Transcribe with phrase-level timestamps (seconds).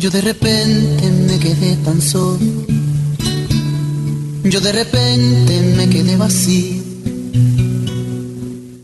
[0.00, 2.38] Yo de repente me quedé tan solo.
[4.44, 6.82] Yo de repente me quedé vacío.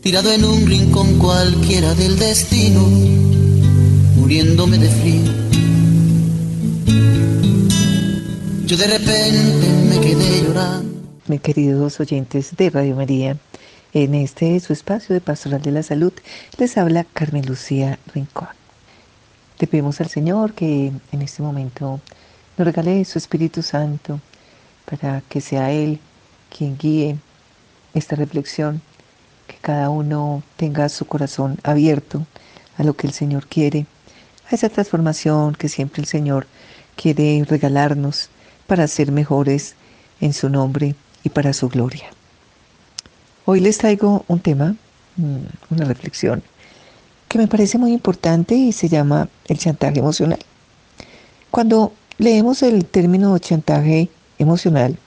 [0.03, 2.81] Tirado en un rincón cualquiera del destino,
[4.15, 5.31] muriéndome de frío.
[8.67, 11.01] Yo de repente me quedé llorando.
[11.25, 13.37] Mis queridos oyentes de Radio María,
[13.91, 16.13] en este su espacio de Pastoral de la Salud
[16.59, 18.56] les habla Carmen Lucía Rincón.
[19.59, 21.99] Le pedimos al Señor que en este momento
[22.57, 24.19] nos regale su Espíritu Santo
[24.85, 25.99] para que sea Él
[26.55, 27.17] quien guíe
[27.95, 28.81] esta reflexión,
[29.47, 32.27] que cada uno tenga su corazón abierto
[32.77, 33.87] a lo que el Señor quiere,
[34.51, 36.45] a esa transformación que siempre el Señor
[36.95, 38.29] quiere regalarnos
[38.67, 39.73] para ser mejores
[40.21, 40.93] en su nombre
[41.23, 42.09] y para su gloria.
[43.45, 44.75] Hoy les traigo un tema,
[45.15, 46.43] mm, una reflexión
[47.27, 50.39] que me parece muy importante y se llama el chantaje emocional.
[51.51, 54.97] Cuando leemos el término chantaje emocional,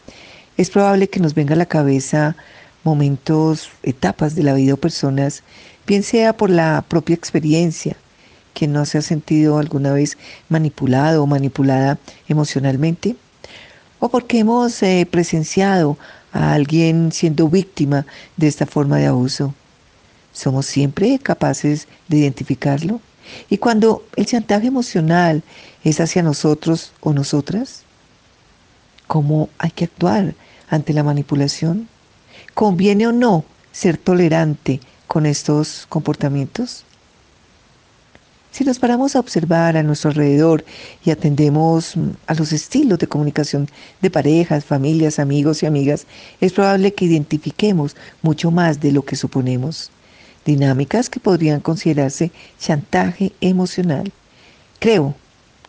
[0.56, 2.36] es probable que nos venga a la cabeza
[2.84, 5.42] momentos, etapas de la vida o personas,
[5.86, 7.96] bien sea por la propia experiencia,
[8.54, 10.18] que no se ha sentido alguna vez
[10.48, 13.16] manipulado o manipulada emocionalmente,
[13.98, 15.98] o porque hemos eh, presenciado
[16.32, 19.54] a alguien siendo víctima de esta forma de abuso.
[20.40, 23.02] ¿Somos siempre capaces de identificarlo?
[23.50, 25.42] Y cuando el chantaje emocional
[25.84, 27.82] es hacia nosotros o nosotras,
[29.06, 30.34] ¿cómo hay que actuar
[30.70, 31.88] ante la manipulación?
[32.54, 36.86] ¿Conviene o no ser tolerante con estos comportamientos?
[38.50, 40.64] Si nos paramos a observar a nuestro alrededor
[41.04, 41.96] y atendemos
[42.26, 43.68] a los estilos de comunicación
[44.00, 46.06] de parejas, familias, amigos y amigas,
[46.40, 49.90] es probable que identifiquemos mucho más de lo que suponemos
[50.44, 54.12] dinámicas que podrían considerarse chantaje emocional.
[54.78, 55.14] Creo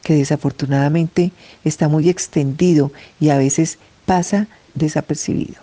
[0.03, 1.31] que desafortunadamente
[1.63, 5.61] está muy extendido y a veces pasa desapercibido.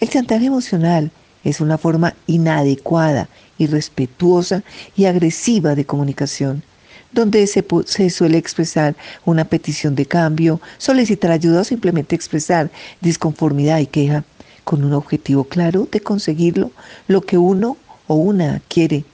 [0.00, 1.10] El chantaje emocional
[1.42, 4.62] es una forma inadecuada, irrespetuosa
[4.96, 6.62] y agresiva de comunicación,
[7.12, 12.70] donde se, se, suele expresar una petición de cambio, solicitar ayuda o simplemente expresar
[13.00, 14.24] disconformidad y queja
[14.64, 16.72] con un objetivo claro de conseguirlo,
[17.06, 19.04] lo que uno o una quiere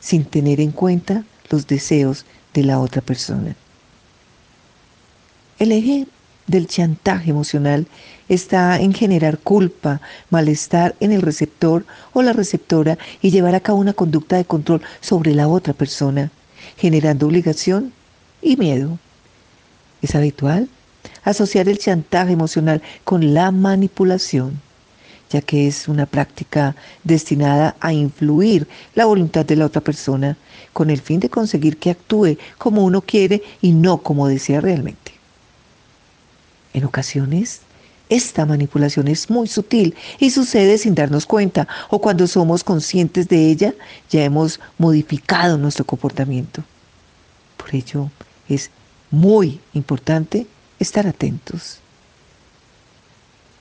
[0.00, 2.24] sin tener en cuenta los deseos
[2.54, 3.54] de la otra persona.
[5.58, 6.06] El eje
[6.46, 7.86] del chantaje emocional
[8.28, 13.78] está en generar culpa, malestar en el receptor o la receptora y llevar a cabo
[13.78, 16.30] una conducta de control sobre la otra persona,
[16.76, 17.92] generando obligación
[18.42, 18.98] y miedo.
[20.02, 20.68] Es habitual
[21.24, 24.60] asociar el chantaje emocional con la manipulación
[25.30, 30.36] ya que es una práctica destinada a influir la voluntad de la otra persona
[30.72, 35.12] con el fin de conseguir que actúe como uno quiere y no como desea realmente.
[36.74, 37.60] En ocasiones,
[38.08, 43.50] esta manipulación es muy sutil y sucede sin darnos cuenta o cuando somos conscientes de
[43.50, 43.74] ella
[44.10, 46.62] ya hemos modificado nuestro comportamiento.
[47.56, 48.10] Por ello
[48.48, 48.70] es
[49.10, 50.46] muy importante
[50.78, 51.80] estar atentos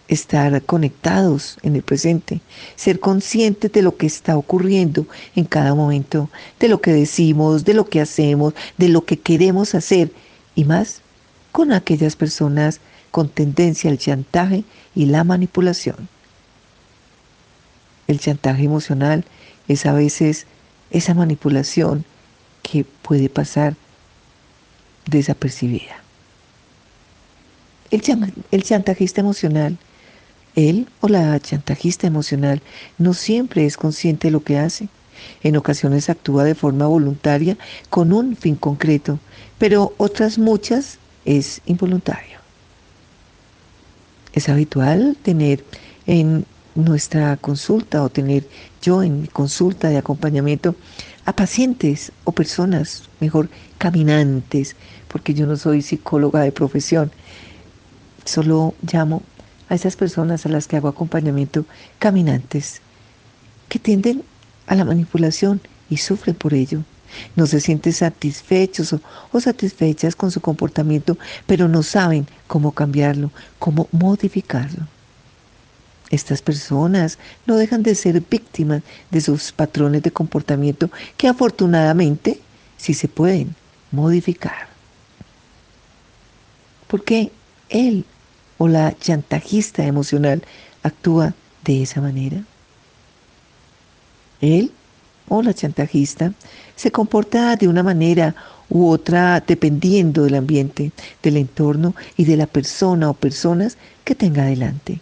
[0.08, 2.42] estar conectados en el presente,
[2.76, 6.30] ser conscientes de lo que está ocurriendo en cada momento,
[6.60, 10.12] de lo que decimos, de lo que hacemos, de lo que queremos hacer
[10.56, 11.02] y más
[11.52, 12.80] con aquellas personas
[13.12, 14.64] con tendencia al chantaje
[14.94, 16.10] y la manipulación.
[18.08, 19.24] El chantaje emocional
[19.68, 20.46] es a veces
[20.92, 22.06] esa manipulación
[22.62, 23.76] que puede pasar
[25.06, 25.96] desapercibida.
[27.90, 28.02] El,
[28.52, 29.78] el chantajista emocional
[30.56, 32.62] él o la chantajista emocional
[32.98, 34.90] no siempre es consciente de lo que hace.
[35.44, 37.58] En ocasiones actúa de forma voluntaria
[37.90, 39.20] con un fin concreto,
[39.58, 42.40] pero otras muchas es involuntario.
[44.34, 45.64] Es habitual tener
[46.06, 46.46] en
[46.76, 48.48] nuestra consulta o tener
[48.82, 50.76] yo en mi consulta de acompañamiento
[51.26, 54.76] a pacientes o personas, mejor caminantes,
[55.08, 57.12] porque yo no soy psicóloga de profesión,
[58.26, 59.24] solo llamo
[59.70, 61.66] a esas personas a las que hago acompañamiento,
[62.00, 62.82] caminantes,
[63.70, 64.24] que tienden
[64.68, 66.82] a la manipulación y sufren por ello.
[67.36, 69.02] No se sienten satisfechos o,
[69.32, 74.88] o, satisfechas con su comportamiento, pero no saben cómo cambiarlo, cómo modificarlo.
[76.10, 82.40] Estas personas no dejan de ser víctimas de sus patrones de comportamiento que afortunadamente
[82.78, 83.56] sí se pueden
[83.92, 84.68] modificar.
[86.88, 87.32] Porque
[87.70, 88.06] él
[88.58, 90.44] o la chantajista emocional
[90.84, 92.44] actúa de esa manera?
[94.42, 94.72] Él
[95.28, 96.34] o la chantajista
[96.76, 98.36] se comporta de una manera
[98.70, 100.92] u otra dependiendo del ambiente,
[101.24, 105.00] del entorno y de la persona o personas que tenga delante.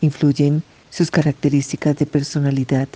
[0.00, 2.88] Influyen sus características de personalidad.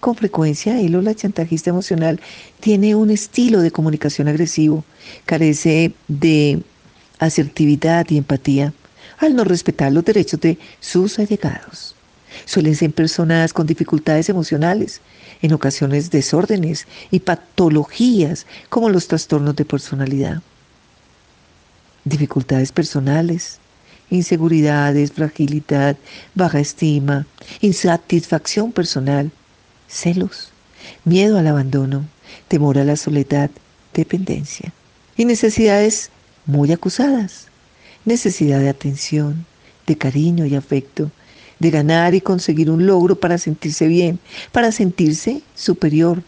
[0.00, 2.20] Con frecuencia, él o la chantajista emocional
[2.60, 4.84] tiene un estilo de comunicación agresivo,
[5.24, 6.62] carece de
[7.18, 8.72] asertividad y empatía,
[9.18, 11.94] al no respetar los derechos de sus allegados.
[12.46, 15.00] Suelen ser personas con dificultades emocionales,
[15.40, 20.42] en ocasiones desórdenes y patologías como los trastornos de personalidad.
[22.04, 23.58] Dificultades personales,
[24.10, 25.96] inseguridades, fragilidad,
[26.34, 27.26] baja estima,
[27.60, 29.30] insatisfacción personal,
[29.88, 30.50] celos,
[31.04, 32.04] miedo al abandono,
[32.48, 33.50] temor a la soledad,
[33.92, 34.72] dependencia
[35.16, 36.10] y necesidades
[36.46, 37.48] muy acusadas,
[38.04, 39.46] necesidad de atención,
[39.86, 41.10] de cariño y afecto,
[41.58, 44.18] de ganar y conseguir un logro para sentirse bien,
[44.52, 46.22] para sentirse superior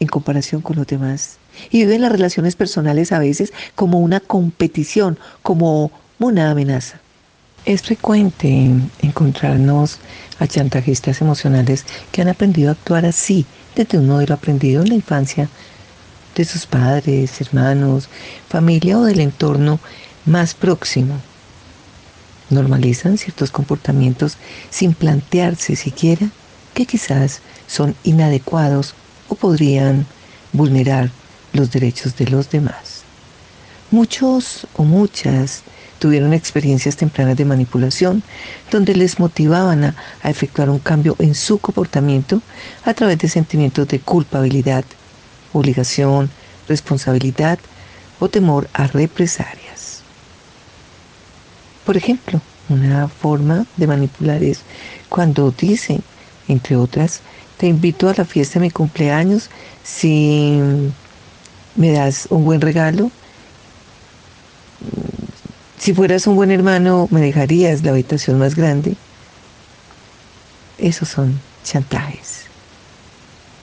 [0.00, 1.38] en comparación con los demás.
[1.70, 7.00] Y viven las relaciones personales a veces como una competición, como una amenaza.
[7.64, 9.98] Es frecuente encontrarnos
[10.38, 13.46] a chantajistas emocionales que han aprendido a actuar así
[13.76, 15.48] desde un modelo aprendido en la infancia
[16.34, 18.08] de sus padres, hermanos,
[18.48, 19.80] familia o del entorno
[20.24, 21.20] más próximo
[22.52, 24.36] normalizan ciertos comportamientos
[24.70, 26.28] sin plantearse siquiera
[26.74, 28.94] que quizás son inadecuados
[29.28, 30.06] o podrían
[30.52, 31.10] vulnerar
[31.52, 33.02] los derechos de los demás.
[33.90, 35.62] Muchos o muchas
[35.98, 38.22] tuvieron experiencias tempranas de manipulación
[38.70, 39.94] donde les motivaban a,
[40.24, 42.40] efectuar un cambio en su comportamiento
[42.84, 44.84] a través de sentimientos de culpabilidad,
[45.52, 46.30] obligación,
[46.68, 47.58] responsabilidad
[48.20, 50.02] o temor a represalias.
[51.84, 54.60] Por ejemplo, una forma de manipular es
[55.08, 56.02] cuando dicen,
[56.48, 57.20] entre otras,
[57.58, 59.50] te invito a la fiesta de mi cumpleaños
[59.82, 60.60] si
[61.74, 63.10] me das un buen regalo.
[65.78, 68.96] Si fueras un buen hermano, me dejarías la habitación más grande.
[70.78, 72.41] Esos son chantajes.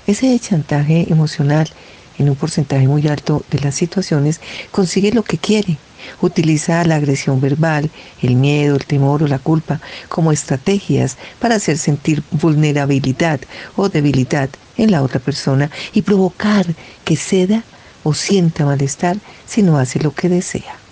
[0.10, 1.70] Ese chantaje emocional
[2.18, 4.42] en un porcentaje muy alto de las situaciones
[4.72, 5.78] consigue lo que quiere
[6.20, 7.92] Utiliza la agresión verbal,
[8.24, 13.40] el miedo, el temor o la culpa como estrategias para hacer sentir vulnerabilidad
[13.76, 16.66] o debilidad en la otra persona y provocar
[17.06, 17.62] que ceda
[18.04, 20.89] o sienta malestar si no hace lo que desea.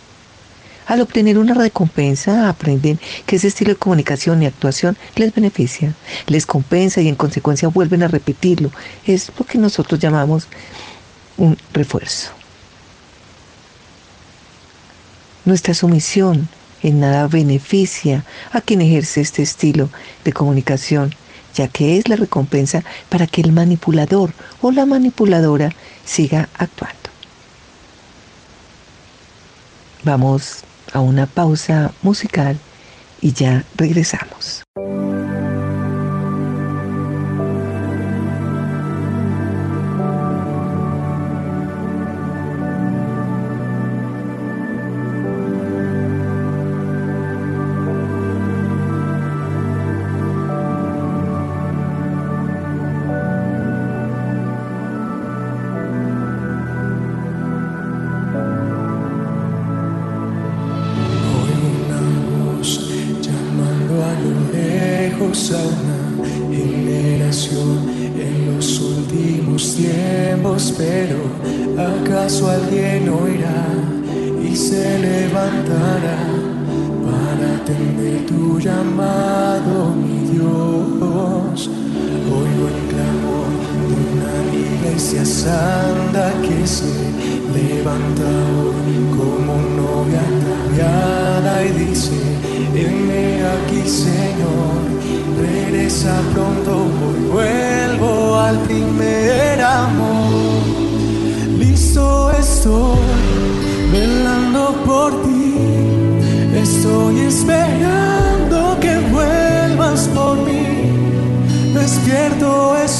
[0.87, 5.93] Al obtener una recompensa, aprenden que ese estilo de comunicación y actuación les beneficia,
[6.27, 8.71] les compensa y en consecuencia vuelven a repetirlo.
[9.05, 10.47] Es lo que nosotros llamamos
[11.35, 12.31] un refuerzo.
[15.43, 16.47] Nuestra sumisión
[16.81, 18.23] en nada beneficia
[18.53, 19.89] a quien ejerce este estilo
[20.23, 21.13] de comunicación,
[21.53, 24.31] ya que es la recompensa para que el manipulador
[24.61, 25.73] o la manipuladora
[26.05, 26.95] siga actuando.
[30.03, 30.63] Vamos
[30.93, 32.57] a una pausa musical
[33.21, 34.66] y ya regresamos.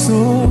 [0.08, 0.48] Listo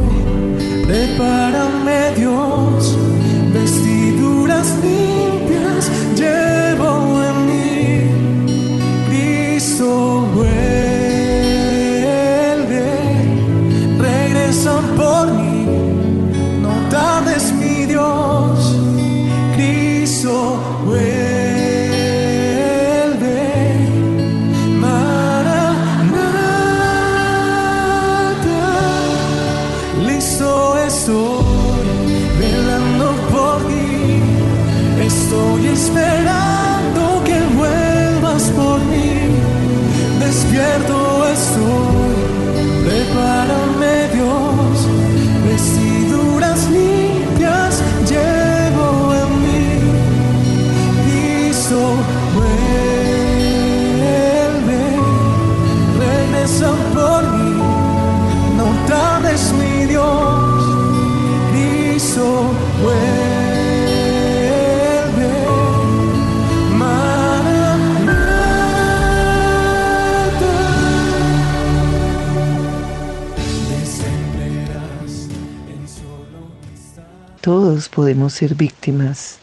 [78.08, 79.36] podemos ser víctimas,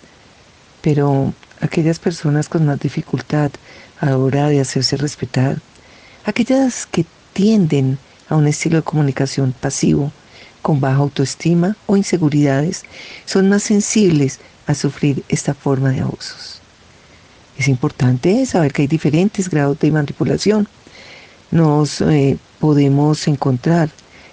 [0.81, 3.51] pero aquellas personas con más dificultad
[4.01, 5.61] a la hora de hacerse respetar,
[6.25, 7.05] aquellas que
[7.35, 7.99] tienden
[8.31, 10.11] a un estilo de comunicación pasivo,
[10.63, 12.85] con baja autoestima o inseguridades,
[13.27, 16.63] son más sensibles a sufrir esta forma de abusos.
[17.59, 20.69] Es importante saber que hay diferentes grados de manipulación.
[21.51, 23.91] Nos eh, podemos encontrar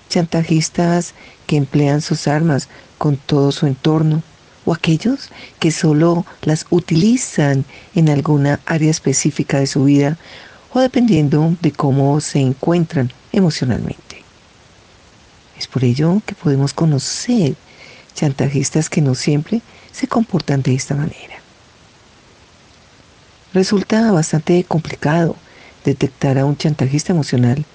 [0.08, 1.16] chantajistas
[1.48, 2.70] que emplean sus armas
[3.02, 4.22] con todo su entorno
[4.64, 7.66] o aquellos que solo las utilizan
[7.96, 10.20] en alguna área específica de su vida
[10.72, 14.24] o dependiendo de cómo se encuentran emocionalmente.
[15.58, 17.56] Es por ello que podemos conocer
[18.14, 21.38] chantajistas que no siempre se comportan de esta manera.
[23.52, 25.36] Resulta bastante complicado
[25.84, 27.66] detectar a un chantajista emocional,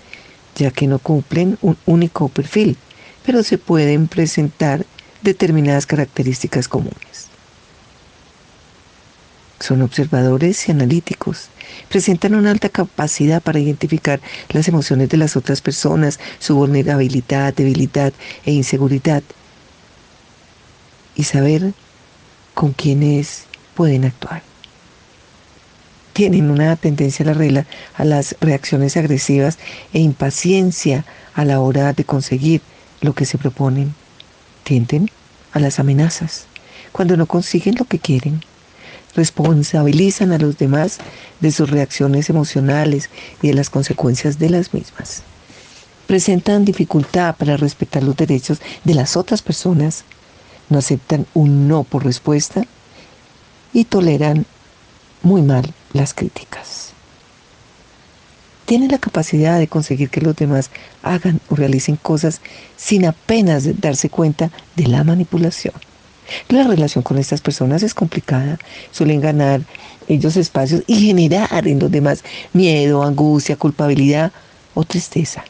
[0.54, 2.76] ya que no cumplen un único perfil,
[3.24, 4.86] pero se pueden presentar
[5.26, 7.26] determinadas características comunes.
[9.58, 11.48] Son observadores y analíticos.
[11.88, 18.12] Presentan una alta capacidad para identificar las emociones de las otras personas, su vulnerabilidad, debilidad
[18.44, 19.22] e inseguridad
[21.16, 21.72] y saber
[22.54, 24.42] con quiénes pueden actuar.
[26.12, 29.58] Tienen una tendencia a a las reacciones agresivas
[29.92, 31.04] e impaciencia
[31.34, 32.62] a la hora de conseguir
[33.00, 34.05] lo que se proponen.
[34.66, 35.08] Tienden
[35.52, 36.46] a las amenazas
[36.90, 38.42] cuando no consiguen lo que quieren
[39.14, 40.98] responsabilizan a los demás
[41.38, 43.08] de sus reacciones emocionales
[43.40, 45.22] y de las consecuencias de las mismas.
[46.08, 50.02] Presentan dificultad para respetar los derechos de las otras personas,
[50.68, 52.64] no aceptan un no por respuesta
[53.72, 54.46] y toleran
[55.22, 56.95] muy mal las críticas.
[58.66, 60.70] Tienen la capacidad de conseguir que los demás
[61.02, 62.40] hagan o realicen cosas
[62.76, 65.74] sin apenas darse cuenta de la manipulación.
[66.48, 68.58] La relación con estas personas es complicada,
[68.90, 69.60] suelen ganar
[70.08, 74.32] ellos espacios y generar en los demás miedo, angustia, culpabilidad
[74.74, 75.44] o tristeza.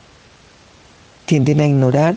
[1.24, 2.16] Tienden a ignorar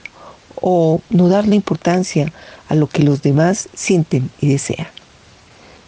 [0.62, 2.32] o no darle importancia
[2.68, 4.88] a lo que los demás sienten y desean.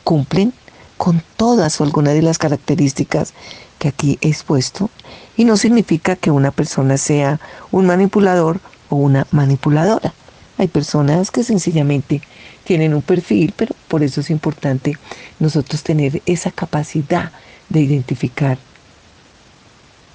[0.05, 0.53] Cumplen
[0.97, 3.33] con todas o algunas de las características
[3.81, 4.91] que aquí he expuesto
[5.35, 7.39] y no significa que una persona sea
[7.71, 8.59] un manipulador
[8.89, 10.13] o una manipuladora.
[10.59, 12.21] Hay personas que sencillamente
[12.63, 14.95] tienen un perfil, pero por eso es importante
[15.39, 17.31] nosotros tener esa capacidad
[17.69, 18.59] de identificar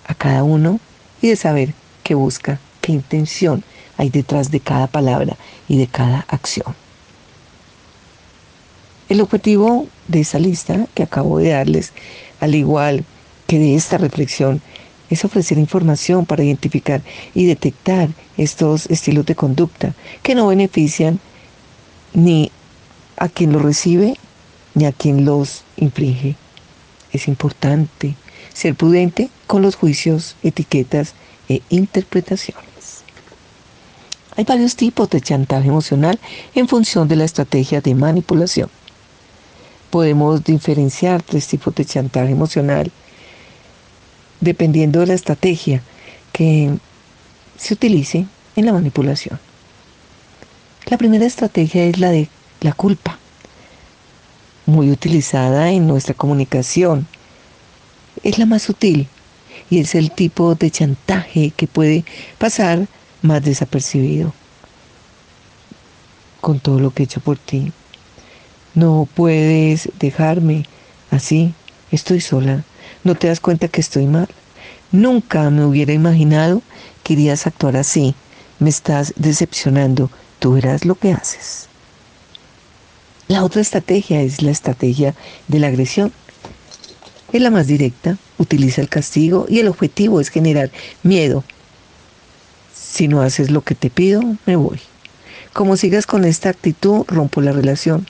[0.07, 0.79] a cada uno
[1.21, 3.65] y de saber qué busca, qué intención
[3.97, 6.73] hay detrás de cada palabra y de cada acción.
[9.09, 11.93] El objetivo de esa lista que acabo de darles,
[12.39, 13.16] al igual que
[13.47, 14.61] de esta reflexión,
[15.09, 17.01] es ofrecer información para identificar
[17.35, 21.21] y detectar estos estilos de conducta que no benefician
[22.13, 22.51] ni
[23.17, 24.17] a quien los recibe
[24.75, 26.35] ni a quien los infringe.
[27.13, 28.17] Es importante
[28.53, 31.15] ser prudente con los juicios, etiquetas
[31.49, 32.67] e interpretaciones.
[34.37, 36.19] Hay varios tipos de chantaje emocional
[36.55, 38.69] en función de la estrategia de manipulación.
[39.89, 42.93] Podemos diferenciar tres tipos de chantaje emocional
[44.41, 45.83] dependiendo de la estrategia
[46.33, 46.71] que
[47.59, 48.27] se utilice
[48.57, 49.39] en la manipulación.
[50.87, 52.29] La primera estrategia es la de
[52.61, 53.19] la culpa,
[54.67, 57.07] muy utilizada en nuestra comunicación.
[58.23, 59.09] Es la más sutil
[59.71, 62.05] y es el tipo de chantaje que puede
[62.39, 62.87] pasar
[63.23, 64.33] más desapercibido.
[66.41, 67.73] Con todo lo que he hecho por ti,
[68.75, 70.65] no puedes dejarme
[71.11, 71.55] así,
[71.91, 72.63] estoy sola
[73.07, 74.27] ¿No te das cuenta que estoy mal?
[74.91, 76.61] Nunca me hubiera imaginado
[77.05, 78.17] que irías a actuar así.
[78.59, 80.11] Me estás decepcionando.
[80.41, 81.69] Tú verás lo que haces.
[83.29, 85.15] La otra estrategia es la estrategia
[85.47, 86.13] de la agresión.
[87.33, 90.73] Es la más directa, utiliza el castigo y el objetivo es generar
[91.05, 91.45] miedo.
[92.75, 94.81] Si no haces lo que te pido, me voy.
[95.53, 98.05] Como sigas con esta actitud, rompo la relación.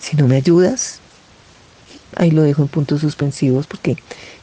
[0.00, 0.98] Si no me ayudas,
[2.16, 3.96] ahí lo dejo en puntos suspensivos porque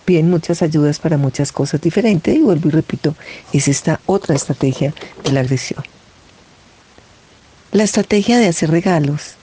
[0.06, 3.16] piden muchas ayudas para muchas cosas diferentes y vuelvo y repito,
[3.52, 5.84] es esta otra estrategia de la agresión.
[7.72, 9.36] La estrategia de hacer regalos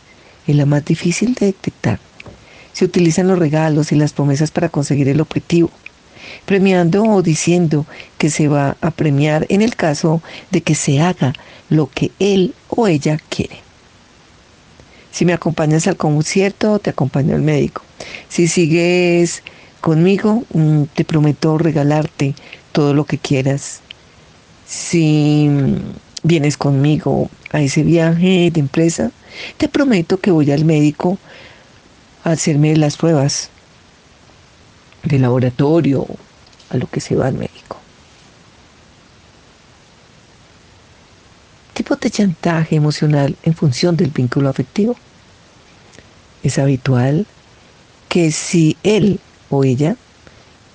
[0.46, 1.98] es la más difícil de detectar.
[2.72, 5.70] Se utilizan los regalos y las promesas para conseguir el objetivo,
[6.46, 7.86] premiando o diciendo
[8.18, 11.32] que se va a premiar en el caso de que se haga
[11.68, 13.58] lo que él o ella quiere.
[15.10, 17.82] Si me acompañas al concierto, te acompaño al médico.
[18.28, 19.42] Si sigues
[19.80, 22.34] conmigo, mm, te prometo regalarte
[22.72, 23.80] todo lo que quieras.
[24.66, 25.76] Si mm,
[26.22, 29.10] vienes conmigo a ese viaje de empresa,
[29.56, 31.18] te prometo que voy al médico
[32.24, 33.50] a hacerme las pruebas
[35.02, 36.06] de laboratorio,
[36.70, 37.78] a lo que se va al médico.
[41.74, 44.96] Tipo de chantaje emocional en función del vínculo afectivo.
[46.42, 47.26] Es habitual
[48.10, 49.96] que si él o ella,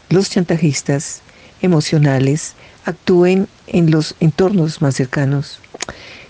[0.09, 1.21] los chantajistas
[1.61, 2.53] emocionales,
[2.85, 5.59] actúen en los entornos más cercanos,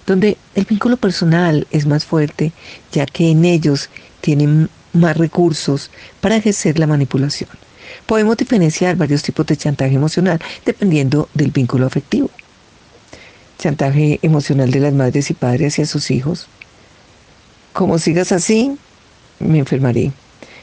[0.07, 2.51] donde el vínculo personal es más fuerte,
[2.91, 7.51] ya que en ellos tienen más recursos para ejercer la manipulación.
[8.07, 12.31] Podemos diferenciar varios tipos de chantaje emocional dependiendo del vínculo afectivo.
[13.59, 16.47] Chantaje emocional de las madres y padres hacia sus hijos.
[17.74, 18.75] Como sigas así,
[19.39, 20.12] me enfermaré.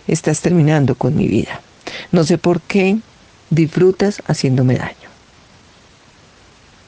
[0.07, 1.61] Estás terminando con mi vida.
[2.11, 2.99] No sé por qué
[3.51, 4.97] disfrutas haciéndome daño.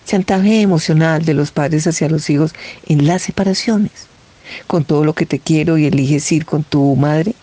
[0.06, 2.52] Chantaje emocional de los padres hacia los hijos
[2.86, 4.06] en las separaciones.
[4.66, 7.34] Con todo lo que te quiero y eliges ir con tu madre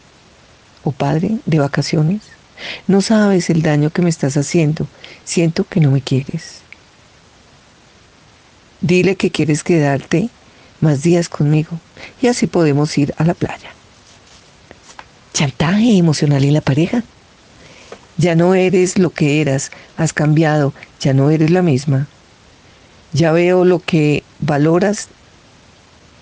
[0.84, 2.22] o padre de vacaciones.
[2.88, 4.88] No sabes el daño que me estás haciendo.
[5.24, 6.62] Siento que no me quieres.
[8.82, 10.30] Dile que quieres quedarte
[10.80, 11.80] más días conmigo
[12.22, 13.70] y así podemos ir a la playa.
[15.34, 17.04] Chantaje emocional en la pareja.
[18.18, 22.08] Ya no eres lo que eras, has cambiado, ya no eres la misma.
[23.14, 25.08] Ya veo lo que valoras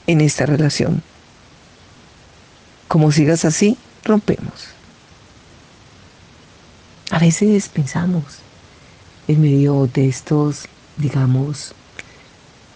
[0.08, 1.04] en esta relación.
[2.88, 4.70] Como sigas así, rompemos.
[7.12, 8.24] A veces pensamos
[9.28, 10.66] en medio de estos,
[10.98, 11.74] digamos,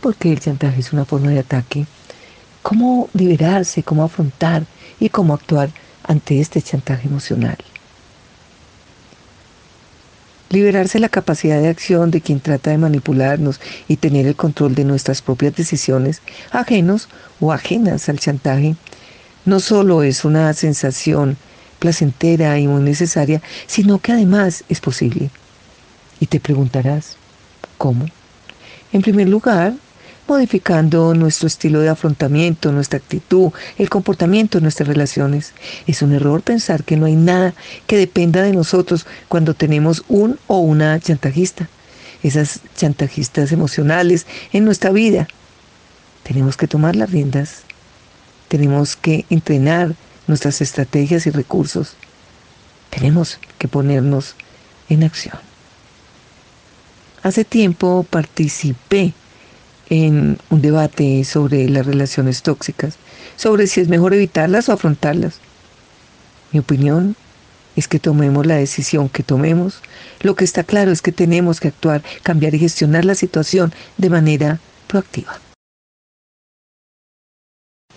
[0.02, 1.86] porque el chantaje es una forma de ataque,
[2.62, 4.66] cómo liberarse, cómo afrontar
[5.00, 5.70] y cómo actuar
[6.04, 7.58] ante este chantaje emocional.
[10.50, 14.84] Liberarse la capacidad de acción de quien trata de manipularnos y tener el control de
[14.84, 18.76] nuestras propias decisiones, ajenos o ajenas al chantaje,
[19.46, 21.38] no solo es una sensación
[21.80, 25.30] placentera y muy necesaria, sino que además es posible.
[26.20, 27.18] Y te preguntarás,
[27.78, 28.06] ¿cómo?
[28.94, 29.74] En primer lugar,
[30.28, 35.54] modificando nuestro estilo de afrontamiento, nuestra actitud, el comportamiento de nuestras relaciones.
[35.88, 37.54] Es un error pensar que no hay nada
[37.88, 41.70] que dependa de nosotros cuando tenemos un o una chantajista.
[42.22, 45.28] Esas chantajistas emocionales en nuestra vida.
[46.24, 47.64] Tenemos que tomar las riendas.
[48.48, 49.96] Tenemos que entrenar
[50.28, 51.96] nuestras estrategias y recursos.
[52.90, 54.36] Tenemos que ponernos
[54.88, 55.38] en acción.
[57.24, 59.14] Hace tiempo participé
[59.94, 62.98] en un debate sobre las relaciones tóxicas,
[63.36, 65.36] sobre si es mejor evitarlas o afrontarlas.
[66.52, 67.16] Mi opinión
[67.76, 69.82] es que tomemos la decisión que tomemos.
[70.22, 74.10] Lo que está claro es que tenemos que actuar, cambiar y gestionar la situación de
[74.10, 75.40] manera proactiva.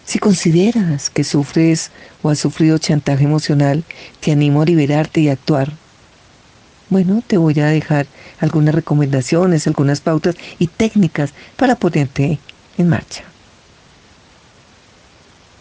[0.04, 1.90] Si consideras que sufres
[2.22, 3.84] o has sufrido chantaje emocional,
[4.20, 5.72] te animo a liberarte y actuar
[6.88, 8.06] bueno, te voy a dejar
[8.38, 12.38] algunas recomendaciones, algunas pautas y técnicas para ponerte
[12.78, 13.24] en marcha.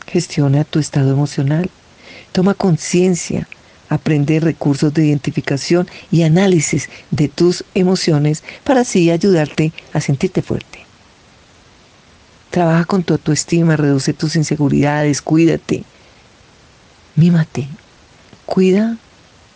[0.08, 1.70] Gestiona tu estado emocional.
[2.32, 3.48] Toma conciencia.
[3.90, 10.86] Aprende recursos de identificación y análisis de tus emociones para así ayudarte a sentirte fuerte.
[12.50, 15.84] Trabaja con tu autoestima, reduce tus inseguridades, cuídate.
[17.16, 17.68] Mímate.
[18.46, 18.98] Cuida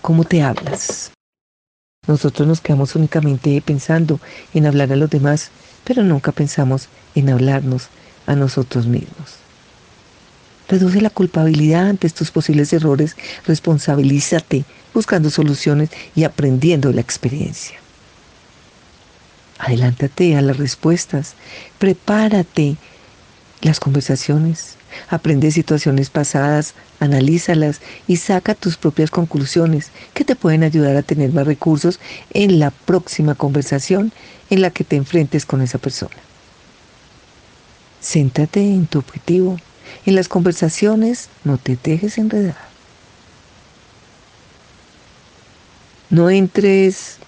[0.01, 1.11] cómo te hablas.
[2.09, 4.19] Nosotros nos quedamos únicamente pensando
[4.55, 5.51] en hablar a los demás,
[5.83, 7.89] pero nunca pensamos en hablarnos
[8.25, 9.35] a nosotros mismos.
[10.67, 17.77] Reduce la culpabilidad ante estos posibles errores, responsabilízate buscando soluciones y aprendiendo la experiencia.
[19.59, 21.35] Adelántate a las respuestas,
[21.77, 22.77] prepárate
[23.61, 24.77] las conversaciones,
[25.09, 31.31] Aprende situaciones pasadas, analízalas y saca tus propias conclusiones que te pueden ayudar a tener
[31.31, 31.99] más recursos
[32.31, 34.11] en la próxima conversación
[34.49, 36.15] en la que te enfrentes con esa persona.
[38.01, 39.57] Céntrate en tu objetivo.
[40.05, 42.69] En las conversaciones no te dejes enredar.
[46.09, 47.18] No entres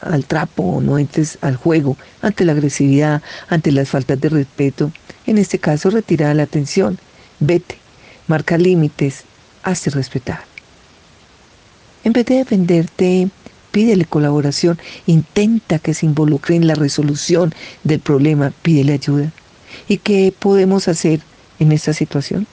[0.00, 4.92] al trapo, no entres al juego ante la agresividad, ante las faltas de respeto.
[5.26, 6.98] En este caso, retira la atención.
[7.38, 7.78] Vete,
[8.26, 9.24] marca límites,
[9.62, 10.44] hazte respetar.
[12.04, 13.28] En vez de defenderte,
[13.70, 19.32] pídele colaboración, intenta que se involucre en la resolución del problema, pídele ayuda.
[19.88, 21.20] ¿Y qué podemos hacer
[21.58, 22.46] en esta situación?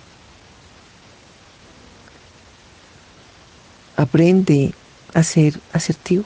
[3.96, 4.74] Aprende
[5.14, 6.26] a ser asertivo.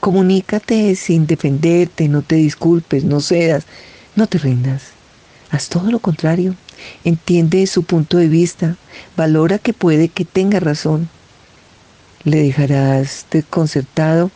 [0.00, 3.64] Comunícate sin defenderte, no te disculpes, no cedas,
[4.14, 4.82] no te rindas.
[5.50, 6.54] Haz todo lo contrario.
[7.04, 8.76] Entiende su punto de vista,
[9.16, 11.08] valora que puede que tenga razón.
[12.24, 14.30] Le dejarás desconcertado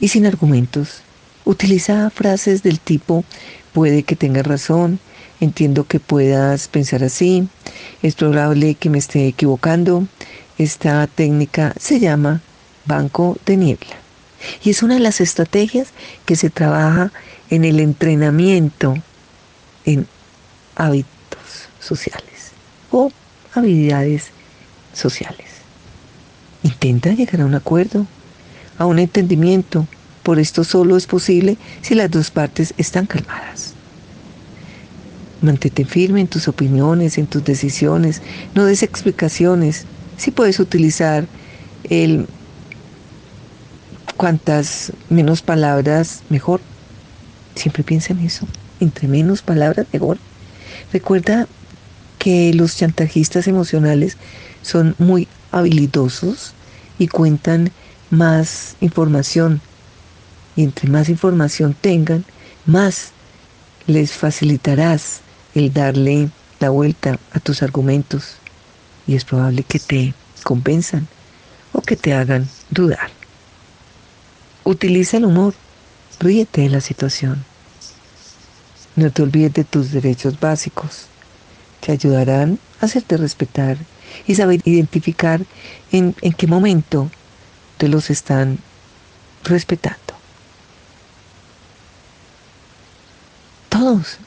[0.00, 1.02] y sin argumentos.
[1.44, 3.24] Utiliza frases del tipo
[3.72, 4.98] puede que tenga razón,
[5.40, 7.48] entiendo que puedas pensar así,
[8.02, 10.06] es probable que me esté equivocando.
[10.58, 12.40] Esta técnica se llama
[12.86, 14.05] banco de niebla
[14.64, 15.88] y es una de las estrategias
[16.24, 17.12] que se trabaja
[17.50, 18.96] en el entrenamiento
[19.84, 20.06] en
[20.74, 22.52] hábitos sociales
[22.90, 23.10] o
[23.54, 24.28] habilidades
[24.92, 25.46] sociales.
[26.62, 28.06] Intenta llegar a un acuerdo,
[28.78, 29.86] a un entendimiento.
[30.22, 33.74] Por esto solo es posible si las dos partes están calmadas.
[35.40, 38.22] Mantente firme en tus opiniones, en tus decisiones,
[38.54, 39.84] no des explicaciones.
[40.16, 41.26] Si puedes utilizar
[41.84, 42.26] el
[44.16, 46.60] cuantas menos palabras, mejor.
[47.54, 48.46] Siempre piensa en eso.
[48.80, 50.18] Entre menos palabras, mejor.
[50.92, 51.46] Recuerda
[52.18, 54.16] que los chantajistas emocionales
[54.62, 56.54] son muy habilidosos
[56.98, 57.70] y cuentan
[58.10, 59.60] más información.
[60.56, 62.24] Y entre más información tengan,
[62.64, 63.12] más
[63.86, 65.20] les facilitarás
[65.54, 68.36] el darle la vuelta a tus argumentos.
[69.06, 71.06] Y es probable que te compensan
[71.72, 73.15] o que te hagan dudar.
[74.66, 75.54] Utiliza el humor,
[76.18, 77.44] ríete de la situación.
[78.96, 81.06] No te olvides de tus derechos básicos.
[81.78, 83.76] Te ayudarán a hacerte respetar
[84.26, 85.40] y saber identificar
[85.92, 87.08] en, en qué momento
[87.78, 88.58] te los están
[89.44, 90.14] respetando.
[93.68, 94.18] Todos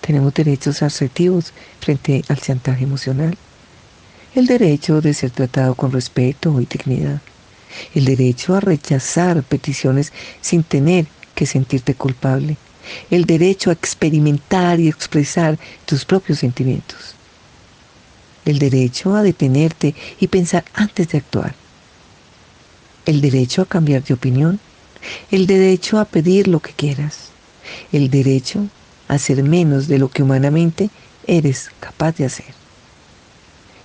[0.00, 3.36] tenemos derechos asertivos frente al chantaje emocional.
[4.36, 7.20] El derecho de ser tratado con respeto y dignidad
[7.94, 12.56] el derecho a rechazar peticiones sin tener que sentirte culpable,
[13.10, 17.14] el derecho a experimentar y expresar tus propios sentimientos,
[18.44, 21.54] el derecho a detenerte y pensar antes de actuar,
[23.06, 24.60] el derecho a cambiar de opinión,
[25.30, 27.28] el derecho a pedir lo que quieras,
[27.92, 28.66] el derecho
[29.08, 30.90] a ser menos de lo que humanamente
[31.26, 32.54] eres capaz de hacer,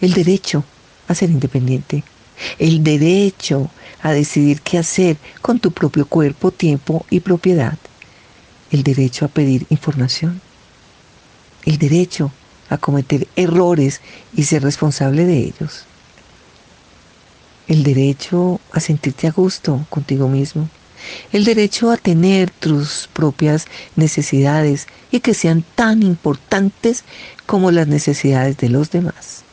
[0.01, 0.63] el derecho
[1.07, 2.03] a ser independiente,
[2.57, 3.69] el derecho
[4.01, 7.77] a decidir qué hacer con tu propio cuerpo, tiempo y propiedad,
[8.71, 10.41] el derecho a pedir información,
[11.65, 12.31] el derecho
[12.69, 14.01] a cometer errores
[14.35, 15.85] y ser responsable de ellos,
[17.67, 20.69] el derecho a sentirte a gusto contigo mismo,
[21.31, 27.03] el derecho a tener tus propias necesidades y que sean tan importantes
[27.45, 29.43] como las necesidades de los demás,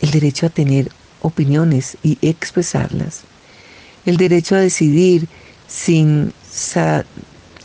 [0.00, 0.90] el derecho a tener
[1.26, 3.22] opiniones y expresarlas.
[4.04, 5.26] El derecho a decidir
[5.68, 6.32] sin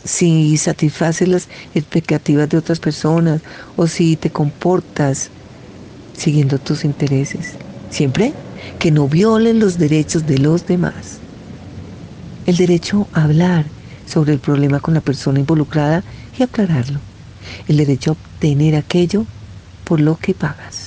[0.04, 3.40] si satisfaces las expectativas de otras personas
[3.76, 5.30] o si te comportas
[6.16, 7.54] siguiendo tus intereses.
[7.90, 8.32] Siempre
[8.78, 11.18] que no violen los derechos de los demás.
[12.46, 13.66] El derecho a hablar
[14.06, 16.02] sobre el problema con la persona involucrada
[16.36, 16.98] y aclararlo.
[17.68, 19.24] El derecho a obtener aquello
[19.84, 20.81] por lo que pagas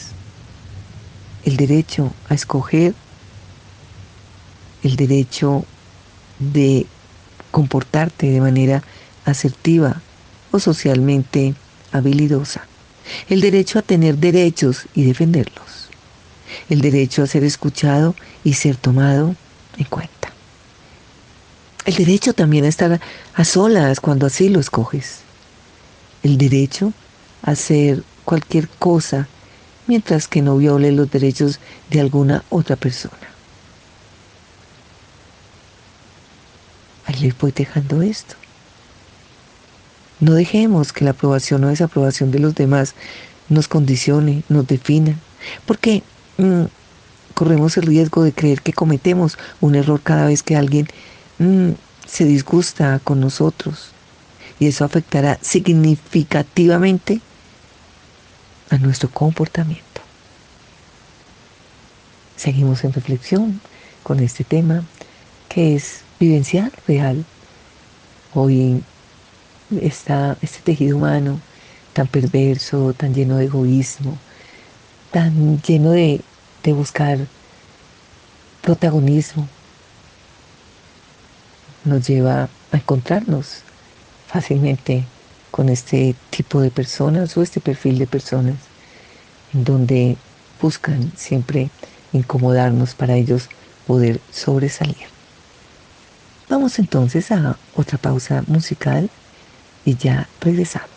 [1.45, 2.93] el derecho a escoger,
[4.83, 5.63] el derecho
[6.39, 6.85] de
[7.51, 8.83] comportarte de manera
[9.23, 10.01] asertiva
[10.51, 11.55] o socialmente
[11.91, 12.67] habilidosa,
[13.29, 15.89] el derecho a tener derechos y defenderlos,
[16.69, 19.35] el derecho a ser escuchado y ser tomado
[19.77, 20.15] en cuenta.
[21.85, 22.99] El derecho también a estar
[23.35, 25.19] a solas cuando así lo escoges.
[26.23, 26.93] El derecho
[27.43, 29.27] a hacer cualquier cosa
[29.87, 33.13] mientras que no viole los derechos de alguna otra persona.
[37.05, 38.35] Ahí les voy dejando esto.
[40.19, 42.95] No dejemos que la aprobación o desaprobación de los demás
[43.49, 45.15] nos condicione, nos defina,
[45.65, 46.03] porque
[46.37, 46.63] mm,
[47.33, 50.87] corremos el riesgo de creer que cometemos un error cada vez que alguien
[51.37, 51.71] mm,
[52.07, 53.91] se disgusta con nosotros.
[54.57, 57.19] y eso afectará significativamente
[58.69, 60.01] a nuestro comportamiento.
[62.35, 63.61] Seguimos en reflexión
[64.03, 64.83] con este tema
[65.49, 67.25] que es vivencial, real.
[68.33, 68.83] Hoy
[69.81, 71.39] está este tejido humano
[71.93, 74.17] tan perverso, tan lleno de egoísmo,
[75.11, 76.21] tan lleno de,
[76.63, 77.19] de buscar
[78.61, 79.47] protagonismo,
[81.85, 83.61] nos lleva a encontrarnos
[84.27, 85.05] fácilmente
[85.55, 88.55] con este tipo de personas o este perfil de personas
[89.53, 90.17] donde
[90.61, 91.69] buscan siempre
[92.11, 93.47] incomodarnos para ellos
[93.87, 95.07] poder sobresalir.
[96.49, 99.09] Vamos entonces a otra pausa musical
[99.85, 100.94] y ya regresamos.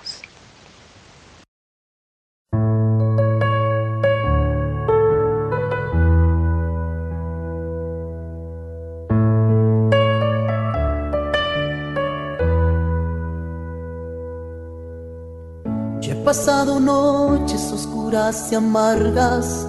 [18.51, 19.67] Y amargas,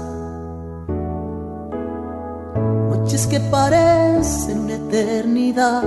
[2.90, 5.84] noches que parecen una eternidad,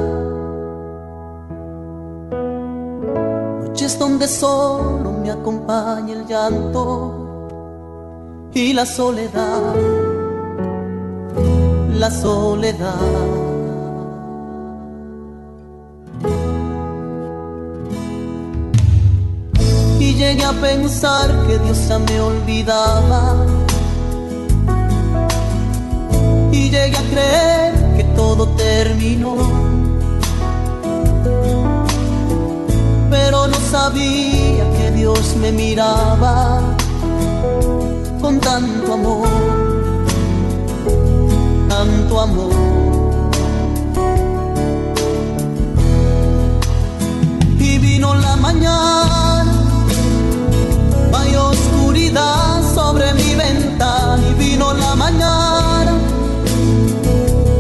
[3.63, 7.49] noches donde solo me acompaña el llanto
[8.53, 9.75] y la soledad,
[11.99, 13.52] la soledad.
[20.63, 23.23] Pensar que Dios ya me olvidaba.
[26.53, 29.35] Y llegué a creer que todo terminó.
[33.11, 36.61] Pero no sabía que Dios me miraba
[38.21, 39.29] con tanto amor,
[41.69, 42.55] tanto amor.
[47.59, 49.22] Y vino la mañana
[53.83, 55.99] y vino la mañana.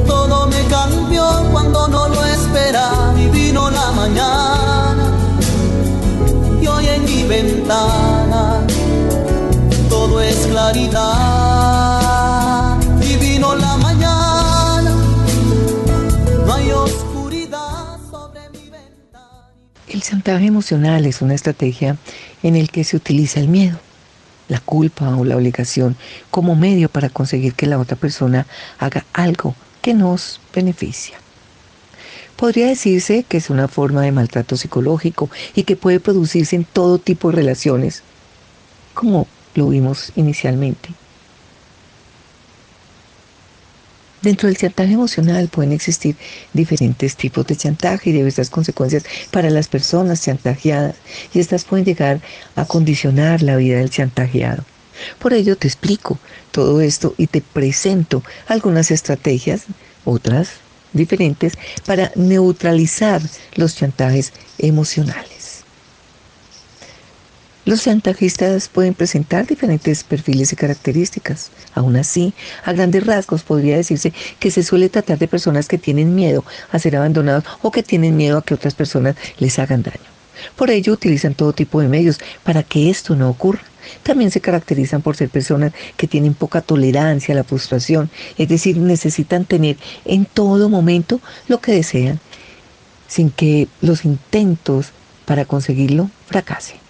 [0.06, 5.10] Todo me cambió cuando no lo esperaba y vino la mañana.
[6.60, 8.64] Y hoy en mi ventana
[9.88, 11.02] todo es claridad
[13.00, 14.94] y vino la mañana.
[16.46, 19.50] No hay oscuridad sobre mi ventana.
[19.88, 21.96] El chantaje emocional es una estrategia
[22.44, 23.78] en el que se utiliza el miedo,
[24.52, 25.96] la culpa o la obligación
[26.30, 28.46] como medio para conseguir que la otra persona
[28.78, 31.16] haga algo que nos beneficia.
[32.36, 36.98] Podría decirse que es una forma de maltrato psicológico y que puede producirse en todo
[36.98, 38.02] tipo de relaciones,
[38.92, 40.90] como lo vimos inicialmente.
[44.22, 46.14] Dentro del chantaje emocional pueden existir
[46.52, 50.94] diferentes tipos de chantaje y diversas consecuencias para las personas chantajeadas
[51.34, 52.20] y estas pueden llegar
[52.54, 54.64] a condicionar la vida del chantajeado.
[55.18, 56.20] Por ello te explico
[56.52, 59.64] todo esto y te presento algunas estrategias,
[60.04, 60.50] otras
[60.92, 61.54] diferentes,
[61.84, 63.20] para neutralizar
[63.56, 65.31] los chantajes emocionales.
[67.64, 71.52] Los chantajistas pueden presentar diferentes perfiles y características.
[71.76, 76.16] Aún así, a grandes rasgos podría decirse que se suele tratar de personas que tienen
[76.16, 80.00] miedo a ser abandonados o que tienen miedo a que otras personas les hagan daño.
[80.56, 83.62] Por ello utilizan todo tipo de medios para que esto no ocurra.
[84.02, 88.76] También se caracterizan por ser personas que tienen poca tolerancia a la frustración, es decir,
[88.76, 92.18] necesitan tener en todo momento lo que desean,
[93.06, 94.88] sin que los intentos
[95.26, 96.81] para conseguirlo fracasen.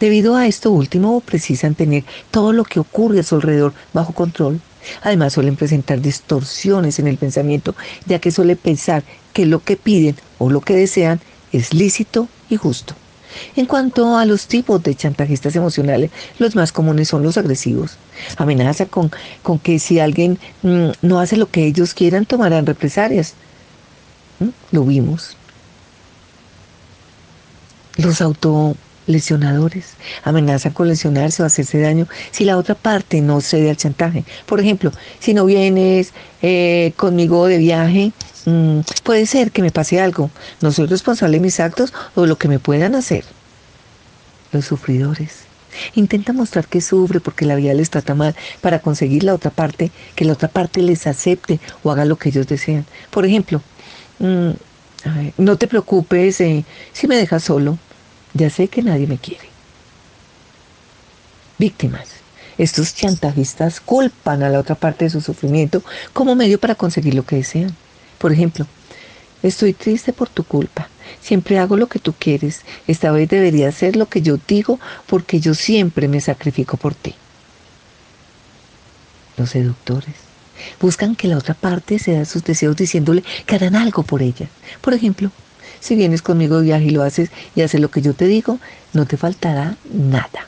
[0.00, 4.60] Debido a esto último, precisan tener todo lo que ocurre a su alrededor bajo control.
[5.02, 7.74] Además, suelen presentar distorsiones en el pensamiento,
[8.06, 11.20] ya que suele pensar que lo que piden o lo que desean
[11.52, 12.94] es lícito y justo.
[13.56, 17.96] En cuanto a los tipos de chantajistas emocionales, los más comunes son los agresivos.
[18.36, 19.10] Amenaza con,
[19.42, 23.34] con que si alguien mm, no hace lo que ellos quieran, tomarán represalias.
[24.40, 24.48] ¿Mm?
[24.72, 25.36] Lo vimos.
[27.96, 28.76] Los auto
[29.08, 29.94] lesionadores.
[30.22, 34.24] Amenazan con lesionarse o hacerse daño si la otra parte no cede al chantaje.
[34.46, 38.12] Por ejemplo, si no vienes eh, conmigo de viaje,
[38.44, 40.30] mmm, puede ser que me pase algo.
[40.60, 43.24] No soy responsable de mis actos o de lo que me puedan hacer.
[44.52, 45.48] Los sufridores.
[45.94, 49.90] Intenta mostrar que sufre porque la vida les trata mal para conseguir la otra parte,
[50.14, 52.86] que la otra parte les acepte o haga lo que ellos desean.
[53.10, 53.62] Por ejemplo,
[54.18, 54.56] ver,
[55.36, 57.78] no te preocupes eh, si me dejas solo.
[58.38, 59.48] Ya sé que nadie me quiere.
[61.58, 62.08] Víctimas.
[62.56, 67.24] Estos chantajistas culpan a la otra parte de su sufrimiento como medio para conseguir lo
[67.24, 67.74] que desean.
[68.18, 68.64] Por ejemplo,
[69.42, 70.88] estoy triste por tu culpa.
[71.20, 72.62] siempre hago lo que tú quieres.
[72.86, 77.16] Esta vez debería hacer lo que yo digo porque yo siempre me sacrifico por ti.
[79.36, 80.14] Los seductores
[80.80, 84.48] buscan que la otra parte se da sus deseos diciéndole que harán algo por ella.
[84.80, 85.32] Por ejemplo,
[85.80, 88.58] si vienes conmigo de viaje y lo haces y haces lo que yo te digo,
[88.92, 90.46] no te faltará nada.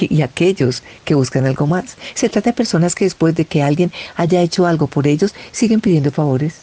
[0.00, 1.96] Y, aquellos que buscan algo más.
[2.14, 5.80] Se trata de personas que después de que alguien haya hecho algo por ellos, siguen
[5.80, 6.58] pidiendo favores.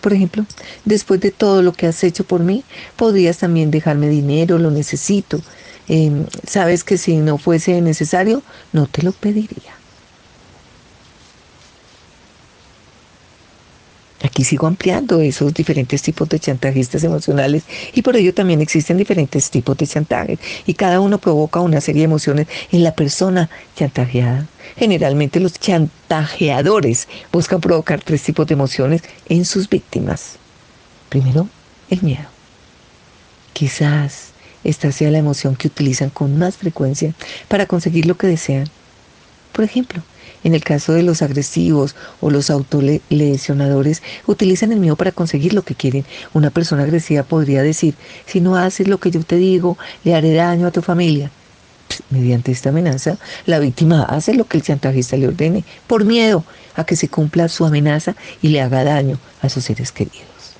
[0.00, 0.44] Por ejemplo,
[0.84, 2.64] después de todo lo que has hecho por mí,
[2.96, 5.40] podrías también dejarme dinero, lo necesito.
[5.88, 9.75] Em, sabes que si no fuese necesario, no te lo pediría.
[14.26, 17.62] Aquí sigo ampliando esos diferentes tipos de chantajistas emocionales
[17.94, 22.00] y por ello también existen diferentes tipos de chantajes y cada uno provoca una serie
[22.00, 24.46] de emociones en la persona chantajeada.
[24.76, 30.38] Generalmente los chantajeadores buscan provocar tres tipos de emociones en sus víctimas.
[31.08, 31.48] Primero,
[31.88, 32.26] el miedo.
[33.52, 34.32] Quizás
[34.64, 37.14] esta sea la emoción que utilizan con más frecuencia
[37.46, 38.68] para conseguir lo que desean.
[39.52, 40.02] Por ejemplo,
[40.46, 45.62] en el caso de los agresivos o los autolesionadores, utilizan el miedo para conseguir lo
[45.62, 46.04] que quieren.
[46.34, 50.32] Una persona agresiva podría decir, si no haces lo que yo te digo, le haré
[50.34, 51.32] daño a tu familia.
[52.10, 56.44] Mediante esta amenaza, la víctima hace lo que el chantajista le ordene, por miedo
[56.76, 60.54] a que se cumpla su amenaza y le haga daño a sus seres queridos.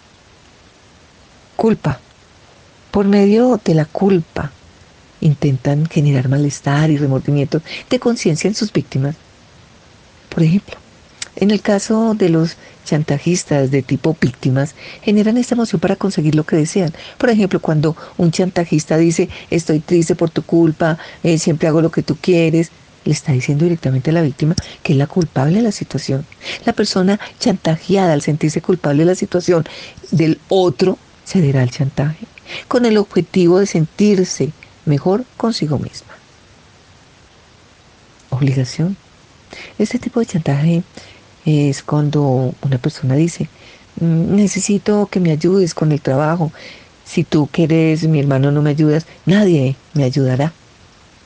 [1.54, 2.00] Culpa.
[2.90, 4.50] Por medio de la culpa,
[5.20, 9.14] intentan generar malestar y remordimiento de conciencia en sus víctimas
[10.36, 10.76] por ejemplo,
[11.36, 16.44] en el caso de los chantajistas de tipo víctimas, generan esta emoción para conseguir lo
[16.44, 16.92] que desean.
[17.16, 21.90] Por ejemplo, cuando un chantajista dice, estoy triste por tu culpa, eh, siempre hago lo
[21.90, 22.70] que tú quieres,
[23.06, 26.26] le está diciendo directamente a la víctima que es la culpable de la situación.
[26.66, 29.64] La persona chantajeada al sentirse culpable de la situación
[30.10, 32.26] del otro cederá al chantaje,
[32.68, 34.50] con el objetivo de sentirse
[34.84, 36.12] mejor consigo misma.
[38.28, 38.98] Obligación
[39.78, 40.82] este tipo de chantaje
[41.44, 43.48] es cuando una persona dice,
[44.00, 46.52] mm, necesito que me ayudes con el trabajo.
[47.04, 50.52] Si tú quieres, mi hermano no me ayudas, nadie me ayudará.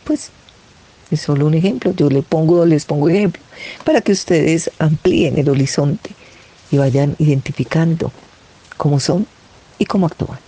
[0.05, 0.31] Pues
[1.11, 1.93] es solo un ejemplo.
[1.93, 3.43] Yo le pongo, les pongo ejemplo
[3.85, 6.11] para que ustedes amplíen el horizonte
[6.71, 8.13] y vayan identificando
[8.77, 9.27] cómo son
[9.79, 10.39] y cómo actúan.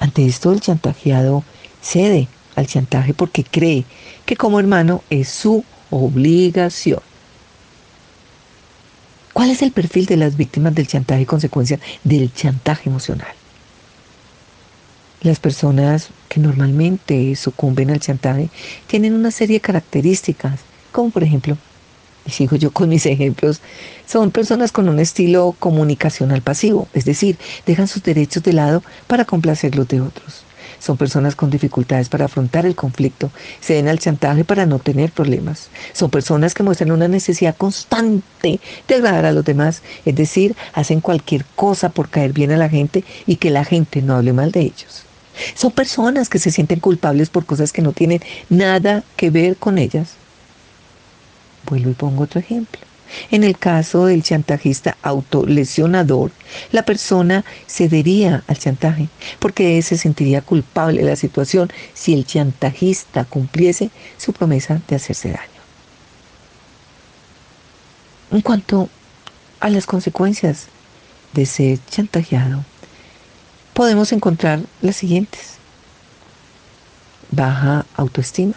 [0.00, 1.44] Ante esto el chantajeado
[1.80, 3.84] cede al chantaje porque cree
[4.26, 5.64] que como hermano es su
[5.94, 7.00] obligación.
[9.32, 13.32] ¿Cuál es el perfil de las víctimas del chantaje y consecuencia del chantaje emocional?
[15.22, 18.50] Las personas que normalmente sucumben al chantaje
[18.86, 20.60] tienen una serie de características,
[20.92, 21.56] como por ejemplo,
[22.26, 23.60] y sigo yo con mis ejemplos,
[24.06, 29.24] son personas con un estilo comunicacional pasivo, es decir, dejan sus derechos de lado para
[29.24, 30.44] complacer los de otros.
[30.78, 35.10] Son personas con dificultades para afrontar el conflicto, se den al chantaje para no tener
[35.10, 35.68] problemas.
[35.92, 41.00] Son personas que muestran una necesidad constante de agradar a los demás, es decir, hacen
[41.00, 44.52] cualquier cosa por caer bien a la gente y que la gente no hable mal
[44.52, 45.04] de ellos.
[45.54, 49.78] Son personas que se sienten culpables por cosas que no tienen nada que ver con
[49.78, 50.14] ellas.
[51.68, 52.80] Vuelvo y pongo otro ejemplo.
[53.30, 56.30] En el caso del chantajista autolesionador,
[56.72, 63.24] la persona cedería al chantaje porque se sentiría culpable de la situación si el chantajista
[63.24, 65.54] cumpliese su promesa de hacerse daño.
[68.30, 68.88] En cuanto
[69.60, 70.66] a las consecuencias
[71.34, 72.64] de ser chantajeado,
[73.74, 75.54] podemos encontrar las siguientes.
[77.30, 78.54] Baja autoestima,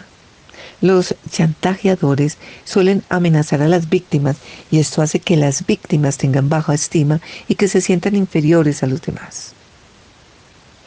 [0.80, 4.36] los chantajeadores suelen amenazar a las víctimas
[4.70, 8.86] y esto hace que las víctimas tengan baja estima y que se sientan inferiores a
[8.86, 9.52] los demás.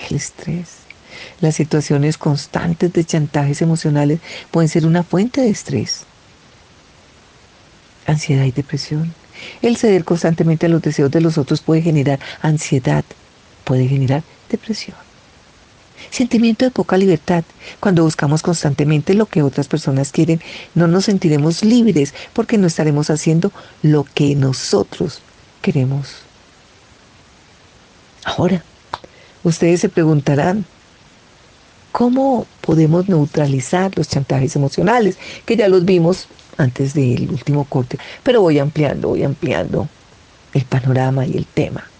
[0.09, 0.81] El estrés.
[1.41, 6.05] Las situaciones constantes de chantajes emocionales pueden ser una fuente de estrés.
[8.07, 9.13] Ansiedad y depresión.
[9.61, 13.03] El ceder constantemente a los deseos de los otros puede generar ansiedad,
[13.63, 15.10] puede generar depresión.
[16.11, 17.45] Sentimiento de poca libertad.
[17.79, 20.41] Cuando buscamos constantemente lo que otras personas quieren,
[20.75, 23.51] no nos sentiremos libres porque no estaremos haciendo
[23.81, 25.21] lo que nosotros
[25.61, 26.17] queremos.
[28.25, 28.61] Ahora,
[29.43, 30.65] ustedes se preguntarán,
[31.93, 35.17] ¿cómo podemos neutralizar los chantajes emocionales?
[35.45, 39.87] Que ya los vimos antes del último corte, pero voy ampliando, voy ampliando
[40.53, 41.90] el panorama y el tema.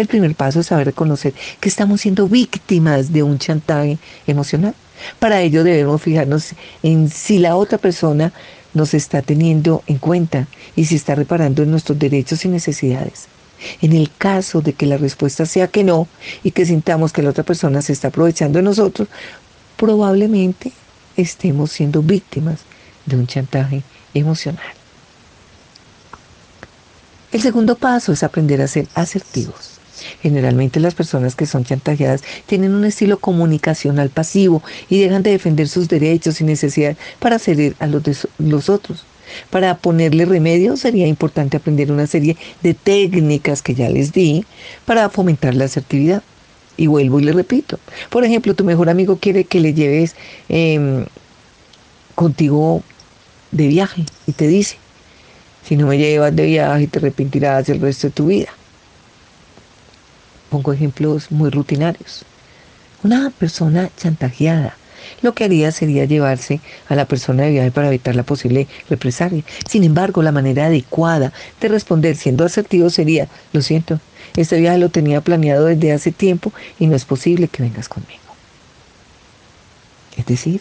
[0.00, 4.74] El primer paso es saber reconocer que estamos siendo víctimas de un chantaje emocional.
[5.18, 8.32] Para ello debemos fijarnos en si la otra persona
[8.72, 13.26] nos está teniendo en cuenta y si está reparando en nuestros derechos y necesidades.
[13.82, 16.08] En el caso de que la respuesta sea que no
[16.42, 19.06] y que sintamos que la otra persona se está aprovechando de nosotros,
[19.76, 20.72] probablemente
[21.18, 22.60] estemos siendo víctimas
[23.04, 23.82] de un chantaje
[24.14, 24.64] emocional.
[27.32, 29.69] El segundo paso es aprender a ser asertivos.
[30.22, 35.68] Generalmente las personas que son chantajeadas tienen un estilo comunicacional pasivo y dejan de defender
[35.68, 39.04] sus derechos y necesidades para ceder a los de los otros.
[39.50, 44.44] Para ponerle remedio sería importante aprender una serie de técnicas que ya les di
[44.84, 46.22] para fomentar la asertividad.
[46.76, 47.78] Y vuelvo y le repito.
[48.08, 50.16] Por ejemplo, tu mejor amigo quiere que le lleves
[50.48, 51.04] eh,
[52.14, 52.82] contigo
[53.50, 54.76] de viaje y te dice,
[55.64, 58.48] si no me llevas de viaje te arrepentirás el resto de tu vida.
[60.50, 62.24] Pongo ejemplos muy rutinarios.
[63.02, 64.76] Una persona chantajeada
[65.22, 69.42] lo que haría sería llevarse a la persona de viaje para evitar la posible represalia.
[69.68, 74.00] Sin embargo, la manera adecuada de responder siendo asertivo sería, lo siento,
[74.36, 78.20] este viaje lo tenía planeado desde hace tiempo y no es posible que vengas conmigo.
[80.16, 80.60] Es decir,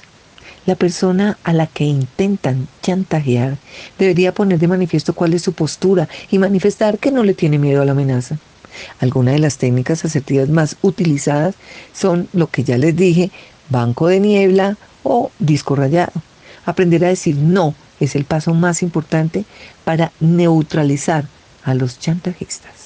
[0.66, 3.58] la persona a la que intentan chantajear
[3.98, 7.82] debería poner de manifiesto cuál es su postura y manifestar que no le tiene miedo
[7.82, 8.38] a la amenaza.
[9.00, 11.56] Algunas de las técnicas asertivas más utilizadas
[11.94, 13.32] son lo que ya les dije,
[13.70, 16.14] banco de niebla o disco rayado.
[16.66, 19.46] Aprender a decir no es el paso más importante
[19.84, 21.28] para neutralizar
[21.64, 22.79] a los chantajistas.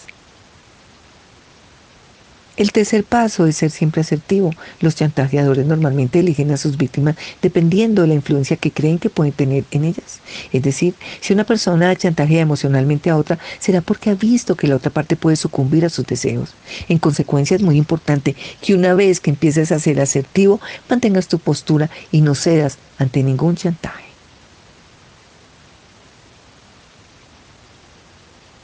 [2.56, 4.52] El tercer paso es ser siempre asertivo.
[4.80, 9.34] Los chantajeadores normalmente eligen a sus víctimas dependiendo de la influencia que creen que pueden
[9.34, 10.20] tener en ellas.
[10.52, 14.76] Es decir, si una persona chantajea emocionalmente a otra, será porque ha visto que la
[14.76, 16.54] otra parte puede sucumbir a sus deseos.
[16.90, 21.40] En consecuencia, es muy importante que una vez que empieces a ser asertivo, mantengas tu
[21.40, 24.04] postura y no cedas ante ningún chantaje.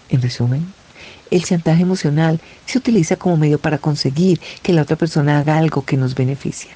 [0.10, 0.74] En resumen,
[1.32, 5.86] el chantaje emocional se utiliza como medio para conseguir que la otra persona haga algo
[5.86, 6.72] que nos beneficia.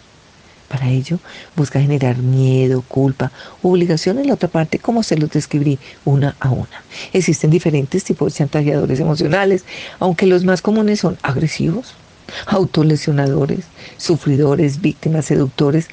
[0.70, 1.20] Para ello,
[1.56, 3.32] busca generar miedo, culpa,
[3.62, 6.84] obligación en la otra parte, como se los describí una a una.
[7.14, 9.66] Existen diferentes tipos de chantajeadores emocionales,
[10.00, 11.94] aunque los más comunes son agresivos,
[12.48, 13.66] autolesionadores,
[13.98, 15.90] sufridores, víctimas, seductores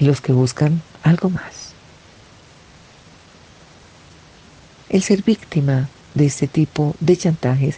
[0.00, 1.74] y los que buscan algo más.
[4.88, 5.88] El ser víctima
[6.18, 7.76] de este tipo de chantajes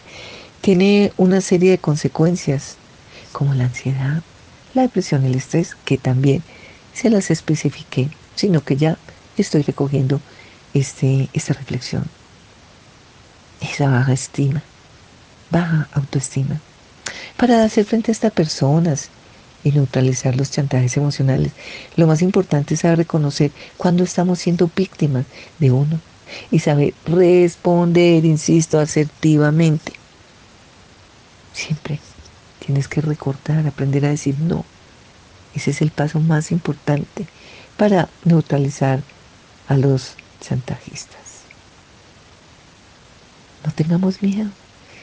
[0.61, 2.77] tiene una serie de consecuencias
[3.33, 4.23] como la ansiedad,
[4.75, 6.43] la depresión el estrés, que también
[6.93, 8.99] se las especifiqué, sino que ya
[9.37, 10.21] estoy recogiendo
[10.75, 12.05] este, esta reflexión.
[13.61, 14.63] Esa baja estima,
[15.51, 16.61] baja autoestima.
[17.37, 19.11] Para hacer frente a estas personas
[19.63, 21.53] y neutralizar los chantajes emocionales,
[21.97, 25.27] lo más importante es saber reconocer cuando estamos siendo víctimas
[25.59, 26.01] de uno
[26.51, 29.93] y saber responder, insisto, asertivamente.
[31.53, 32.01] Siempre
[32.65, 34.65] tienes que recordar, aprender a decir no.
[35.55, 37.27] Ese es el paso más importante
[37.77, 39.03] para neutralizar
[39.69, 41.43] a los chantajistas.
[43.65, 44.51] No tengamos miedo,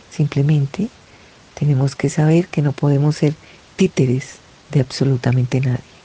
[0.10, 0.90] simplemente
[1.54, 3.36] tenemos que saber que no podemos ser
[3.76, 4.38] títeres
[4.72, 5.97] de absolutamente nadie.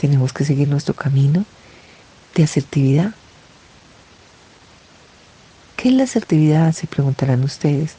[0.00, 1.44] Tenemos que seguir nuestro camino
[2.34, 3.12] de asertividad.
[5.76, 6.72] ¿Qué es la asertividad?
[6.72, 7.96] Se preguntarán ustedes.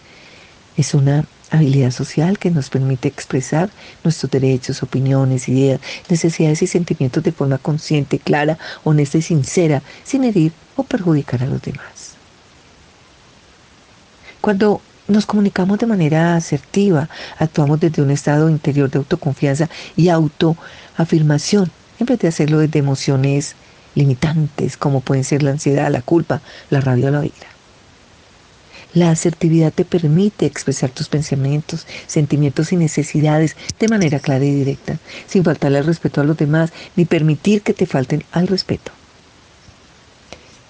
[0.78, 3.70] Es una habilidad social que nos permite expresar
[4.04, 5.80] nuestros derechos, opiniones, ideas,
[6.10, 11.46] necesidades y sentimientos de forma consciente, clara, honesta y sincera, sin herir o perjudicar a
[11.46, 12.16] los demás.
[14.42, 21.72] Cuando nos comunicamos de manera asertiva, actuamos desde un estado interior de autoconfianza y autoafirmación
[22.02, 23.56] en vez de hacerlo desde emociones
[23.94, 26.42] limitantes como pueden ser la ansiedad, la culpa,
[26.72, 27.48] la rabia o la ira.
[28.94, 34.98] La asertividad te permite expresar tus pensamientos, sentimientos y necesidades de manera clara y directa,
[35.28, 38.92] sin faltarle al respeto a los demás ni permitir que te falten al respeto.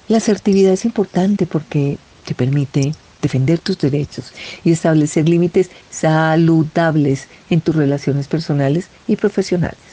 [0.10, 4.34] La asertividad es importante porque te permite defender tus derechos
[4.66, 9.91] y establecer límites saludables en tus relaciones personales y profesionales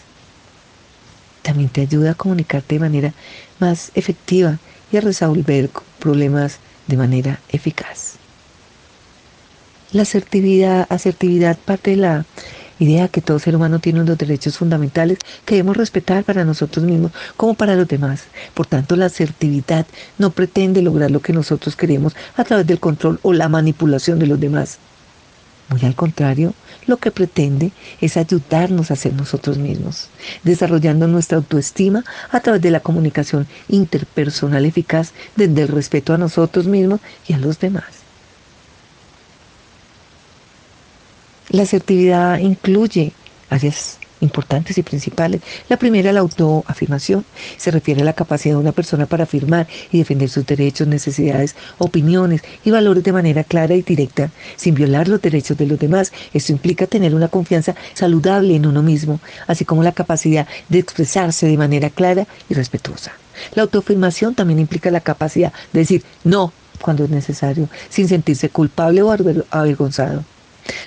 [1.49, 3.15] también te ayuda a comunicarte de manera
[3.59, 4.59] más efectiva
[4.93, 8.17] y a resolver problemas de manera eficaz.
[9.93, 12.27] La asertividad, asertividad parte de la
[12.79, 17.13] idea que todo ser humano tiene unos derechos fundamentales que debemos respetar para nosotros mismos
[17.39, 18.25] como para los demás.
[18.53, 19.87] Por tanto, la asertividad
[20.19, 24.27] no pretende lograr lo que nosotros queremos a través del control o la manipulación de
[24.27, 24.77] los demás.
[25.71, 26.53] Muy al contrario,
[26.89, 27.71] lo que pretende
[28.01, 30.09] es ayudarnos a ser nosotros mismos,
[30.43, 36.67] desarrollando nuestra autoestima a través de la comunicación interpersonal eficaz desde el respeto a nosotros
[36.67, 37.85] mismos y a los demás.
[41.51, 43.13] La asertividad incluye
[43.49, 45.41] áreas importantes y principales.
[45.69, 47.25] La primera, la autoafirmación.
[47.57, 51.55] Se refiere a la capacidad de una persona para afirmar y defender sus derechos, necesidades,
[51.79, 56.13] opiniones y valores de manera clara y directa, sin violar los derechos de los demás.
[56.33, 61.47] Esto implica tener una confianza saludable en uno mismo, así como la capacidad de expresarse
[61.47, 63.13] de manera clara y respetuosa.
[63.55, 69.03] La autoafirmación también implica la capacidad de decir no cuando es necesario, sin sentirse culpable
[69.03, 69.11] o
[69.51, 70.25] avergonzado.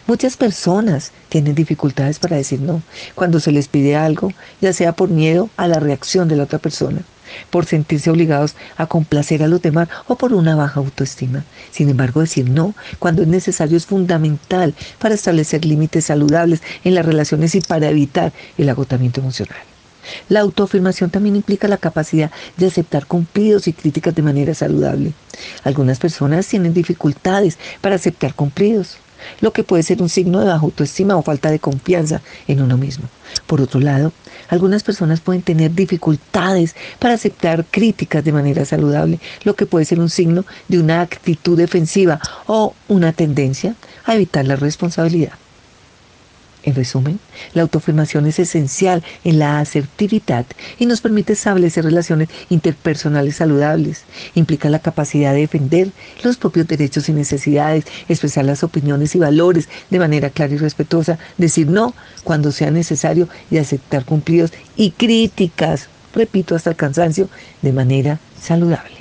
[0.07, 2.81] Muchas personas tienen dificultades para decir no
[3.15, 6.59] cuando se les pide algo, ya sea por miedo a la reacción de la otra
[6.59, 7.01] persona,
[7.49, 11.43] por sentirse obligados a complacer a los demás o por una baja autoestima.
[11.71, 17.05] Sin embargo, decir no cuando es necesario es fundamental para establecer límites saludables en las
[17.05, 19.59] relaciones y para evitar el agotamiento emocional.
[20.29, 25.13] La autoafirmación también implica la capacidad de aceptar cumplidos y críticas de manera saludable.
[25.63, 28.97] Algunas personas tienen dificultades para aceptar cumplidos
[29.39, 32.77] lo que puede ser un signo de baja autoestima o falta de confianza en uno
[32.77, 33.05] mismo.
[33.47, 34.11] Por otro lado,
[34.49, 39.99] algunas personas pueden tener dificultades para aceptar críticas de manera saludable, lo que puede ser
[39.99, 45.40] un signo de una actitud defensiva o una tendencia a evitar la responsabilidad.
[46.63, 47.19] En resumen,
[47.53, 50.45] la autoafirmación es esencial en la asertividad
[50.77, 54.03] y nos permite establecer relaciones interpersonales saludables.
[54.35, 55.91] Implica la capacidad de defender
[56.23, 61.17] los propios derechos y necesidades, expresar las opiniones y valores de manera clara y respetuosa,
[61.37, 67.27] decir no cuando sea necesario y aceptar cumplidos y críticas, repito hasta el cansancio,
[67.63, 69.00] de manera saludable.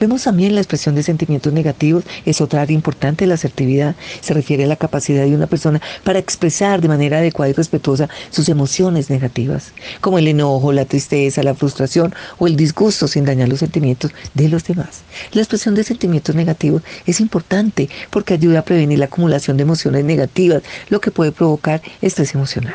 [0.00, 3.94] Vemos también la expresión de sentimientos negativos, es otra área importante de la asertividad.
[4.20, 8.08] Se refiere a la capacidad de una persona para expresar de manera adecuada y respetuosa
[8.30, 13.48] sus emociones negativas, como el enojo, la tristeza, la frustración o el disgusto sin dañar
[13.48, 15.02] los sentimientos de los demás.
[15.32, 20.04] La expresión de sentimientos negativos es importante porque ayuda a prevenir la acumulación de emociones
[20.04, 22.74] negativas, lo que puede provocar estrés emocional,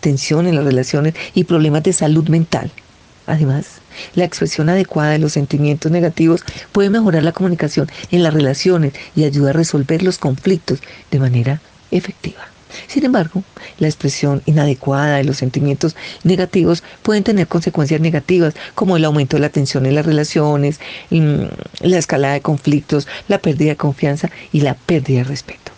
[0.00, 2.70] tensión en las relaciones y problemas de salud mental.
[3.26, 3.80] Además,
[4.14, 9.24] la expresión adecuada de los sentimientos negativos puede mejorar la comunicación en las relaciones y
[9.24, 10.80] ayuda a resolver los conflictos
[11.10, 12.48] de manera efectiva.
[12.86, 13.42] Sin embargo,
[13.78, 19.40] la expresión inadecuada de los sentimientos negativos pueden tener consecuencias negativas como el aumento de
[19.40, 20.80] la tensión en las relaciones,
[21.10, 21.44] mm,
[21.80, 25.72] la escalada de conflictos, la pérdida de confianza y la pérdida de respeto.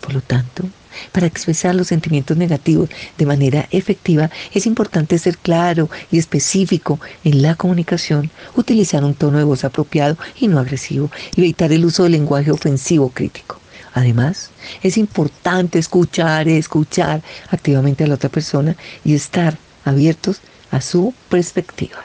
[0.00, 0.64] Por lo tanto,
[1.12, 7.42] para expresar los sentimientos negativos de manera efectiva es importante ser claro y específico en
[7.42, 12.04] la comunicación, utilizar un tono de voz apropiado y no agresivo y evitar el uso
[12.04, 13.60] del lenguaje ofensivo crítico.
[13.92, 14.50] Además,
[14.82, 20.40] es importante escuchar escuchar activamente a la otra persona y estar abiertos
[20.70, 22.04] a su perspectiva.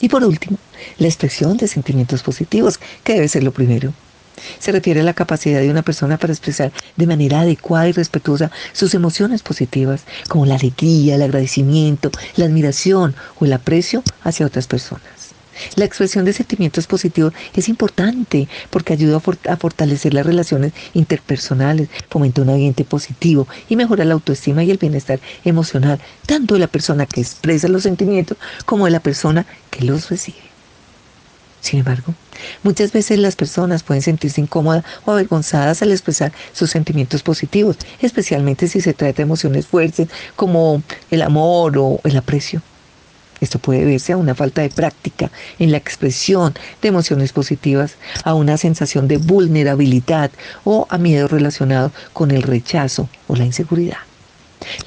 [0.00, 0.58] Y por último,
[0.98, 3.92] la expresión de sentimientos positivos, que debe ser lo primero.
[4.58, 8.50] Se refiere a la capacidad de una persona para expresar de manera adecuada y respetuosa
[8.72, 14.66] sus emociones positivas, como la alegría, el agradecimiento, la admiración o el aprecio hacia otras
[14.66, 15.28] personas.
[15.74, 22.42] La expresión de sentimientos positivos es importante porque ayuda a, fortalecer las relaciones interpersonales, fomenta
[22.42, 27.06] un ambiente positivo y mejora la autoestima y el bienestar emocional, tanto de la persona
[27.06, 30.47] que expresa los sentimientos como de la persona que los recibe.
[31.60, 32.14] Sin embargo,
[32.62, 38.68] muchas veces las personas pueden sentirse incómodas o avergonzadas al expresar sus sentimientos positivos, especialmente
[38.68, 42.62] si se trata de emociones fuertes como el amor o el aprecio.
[43.40, 47.94] Esto puede verse a una falta de práctica en la expresión de emociones positivas,
[48.24, 50.30] a una sensación de vulnerabilidad
[50.64, 53.98] o a miedo relacionado con el rechazo o la inseguridad.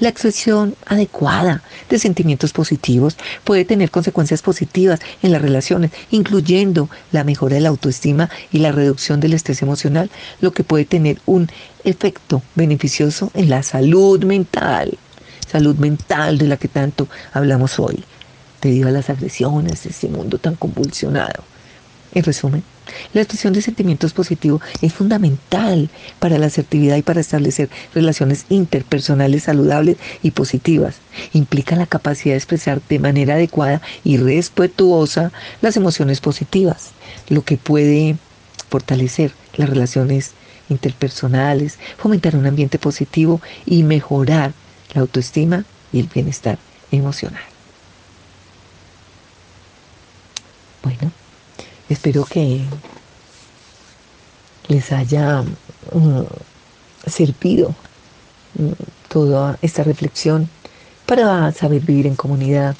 [0.02, 7.22] La expresión adecuada de sentimientos positivos puede tener consecuencias positivas en las relaciones, incluyendo la
[7.22, 11.48] mejora de la autoestima y la reducción del estrés emocional, lo que puede tener un
[11.84, 14.98] efecto beneficioso en la salud mental,
[15.46, 18.02] salud mental de la que tanto hablamos hoy,
[18.60, 21.44] debido a las agresiones de este mundo tan convulsionado.
[22.12, 22.64] En resumen,
[23.12, 29.44] la expresión de sentimientos positivos es fundamental para la asertividad y para establecer relaciones interpersonales
[29.44, 30.96] saludables y positivas.
[31.32, 36.90] Implica la capacidad de expresar de manera adecuada y respetuosa las emociones positivas,
[37.28, 38.16] lo que puede
[38.68, 40.32] fortalecer las relaciones
[40.68, 44.52] interpersonales, fomentar un ambiente positivo y mejorar
[44.94, 46.58] la autoestima y el bienestar
[46.90, 47.42] emocional.
[50.82, 51.21] Bueno.
[51.92, 52.62] Espero que
[54.68, 56.22] les haya mm,
[57.06, 57.74] servido
[58.54, 58.72] mm,
[59.08, 60.48] toda esta reflexión
[61.04, 62.76] para saber vivir en comunidad,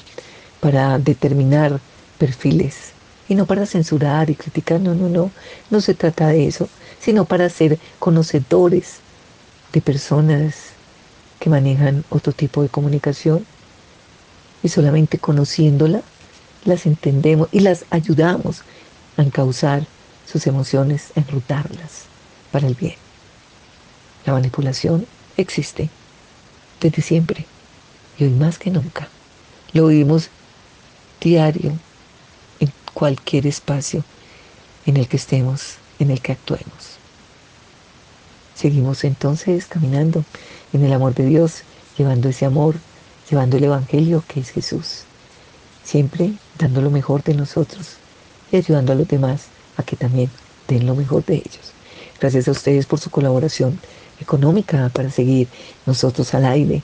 [0.59, 1.79] para determinar
[2.17, 2.93] perfiles.
[3.29, 5.29] Y no para censurar y criticar, no, no, no,
[5.69, 6.67] no se trata de eso,
[6.99, 8.95] sino para ser conocedores
[9.73, 10.55] de personas
[11.39, 13.45] que manejan otro tipo de comunicación.
[14.63, 16.01] Y solamente conociéndola
[16.65, 18.63] las entendemos y las ayudamos
[19.17, 19.85] a encauzar
[20.31, 22.05] sus emociones, a enrutarlas
[22.51, 22.95] para el bien.
[24.25, 25.05] La manipulación
[25.37, 25.89] existe
[26.81, 27.45] desde siempre
[28.17, 29.07] y hoy más que nunca.
[29.73, 30.29] Lo vivimos
[31.19, 31.77] diario
[32.59, 34.03] en cualquier espacio
[34.85, 36.97] en el que estemos, en el que actuemos.
[38.55, 40.23] Seguimos entonces caminando
[40.73, 41.63] en el amor de Dios,
[41.97, 42.75] llevando ese amor,
[43.29, 45.03] llevando el Evangelio que es Jesús,
[45.83, 47.97] siempre dando lo mejor de nosotros
[48.53, 49.47] y ayudando a los demás
[49.77, 50.29] a que también
[50.67, 51.73] den lo mejor de ellos.
[52.19, 53.79] Gracias a ustedes por su colaboración
[54.21, 55.47] económica para seguir
[55.87, 56.83] nosotros al aire,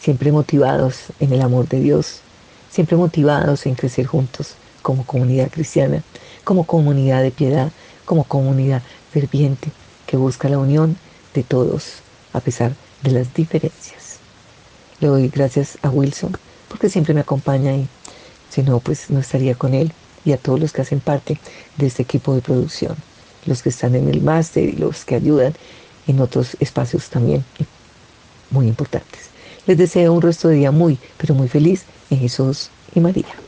[0.00, 2.20] siempre motivados en el amor de Dios,
[2.70, 6.02] siempre motivados en crecer juntos como comunidad cristiana,
[6.42, 7.70] como comunidad de piedad,
[8.06, 8.82] como comunidad
[9.12, 9.70] ferviente
[10.06, 10.96] que busca la unión
[11.34, 11.96] de todos
[12.32, 14.18] a pesar de las diferencias.
[15.00, 16.36] Le doy gracias a Wilson
[16.68, 17.86] porque siempre me acompaña y
[18.48, 19.92] si no, pues no estaría con él
[20.24, 21.38] y a todos los que hacen parte
[21.76, 22.96] de este equipo de producción,
[23.46, 25.54] los que están en el máster y los que ayudan
[26.06, 27.44] en otros espacios también
[28.50, 29.30] muy importantes.
[29.66, 33.43] Les deseo un resto de día muy, pero muy feliz en Jesús y María.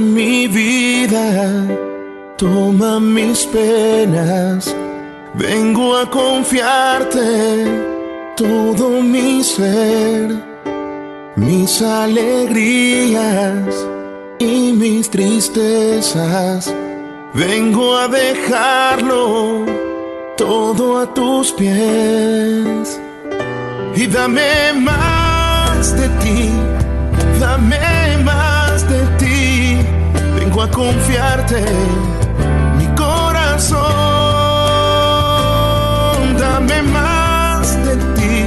[0.00, 1.64] Mi vida,
[2.36, 4.74] toma mis penas,
[5.32, 7.64] vengo a confiarte
[8.36, 10.36] todo mi ser,
[11.36, 13.74] mis alegrías
[14.38, 16.74] y mis tristezas,
[17.32, 19.64] vengo a dejarlo
[20.36, 23.00] todo a tus pies.
[23.94, 26.50] Y dame más de ti,
[27.40, 28.45] dame más
[30.56, 31.62] vengo a confiarte
[32.78, 33.76] mi corazón,
[36.38, 38.46] dame más de ti,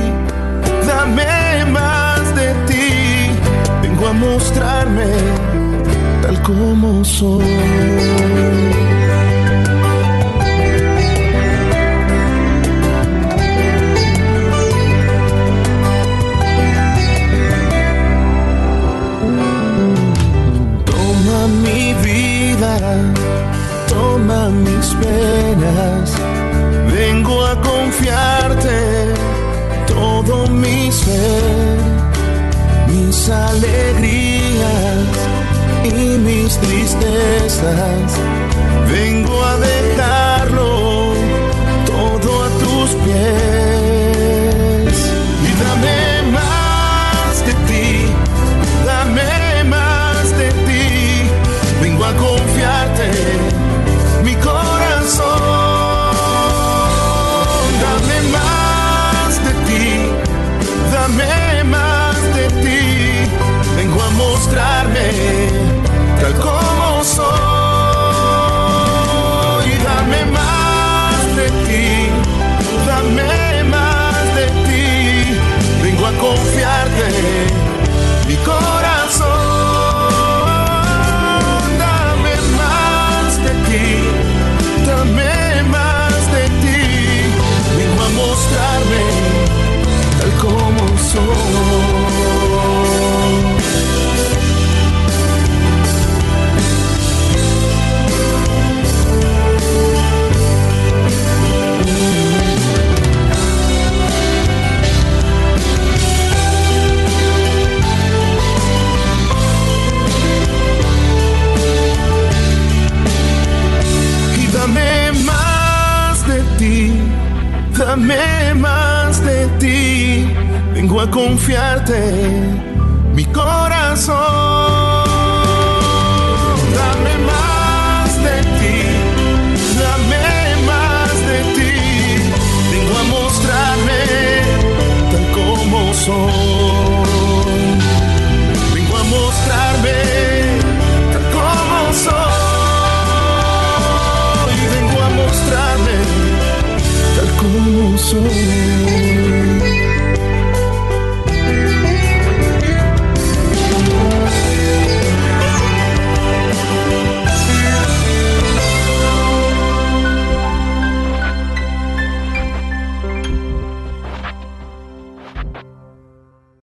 [0.88, 3.30] dame más de ti,
[3.84, 5.05] vengo a mostrarme
[6.24, 8.89] tal como soy.
[24.60, 26.14] Mis penas,
[26.93, 29.14] vengo a confiarte
[29.88, 31.78] todo mi ser,
[32.88, 35.07] mis alegrías
[35.84, 38.12] y mis tristezas,
[38.91, 41.14] vengo a dejarlo
[41.86, 43.39] todo a tus pies